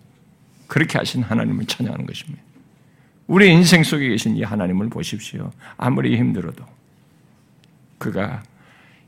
[0.66, 2.47] 그렇게 하신 하나님을 찬양하는 것입니다.
[3.28, 5.52] 우리 인생 속에 계신 이 하나님을 보십시오.
[5.76, 6.64] 아무리 힘들어도
[7.98, 8.42] 그가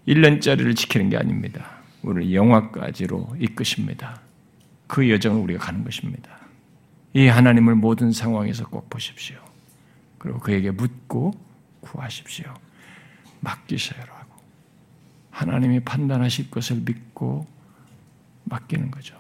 [0.06, 1.80] 1년짜리를 지키는 게 아닙니다.
[2.02, 4.20] 우리를 영화까지로 이끄십니다.
[4.86, 6.30] 그 여정을 우리가 가는 것입니다.
[7.14, 9.38] 이 하나님을 모든 상황에서 꼭 보십시오.
[10.18, 11.32] 그리고 그에게 묻고
[11.80, 12.52] 구하십시오.
[13.40, 14.34] 맡기셔야 하고
[15.30, 17.46] 하나님이 판단하실 것을 믿고
[18.44, 19.16] 맡기는 거죠.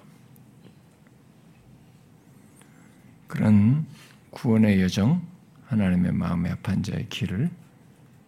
[3.26, 3.86] 그런
[4.30, 5.26] 구원의 여정,
[5.66, 7.50] 하나님의 마음에 합한 자의 길을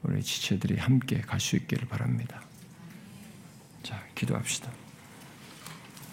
[0.03, 2.43] 우리 지체들이 함께 갈 수 있기를 바랍니다.
[3.83, 4.71] 자, 기도합시다.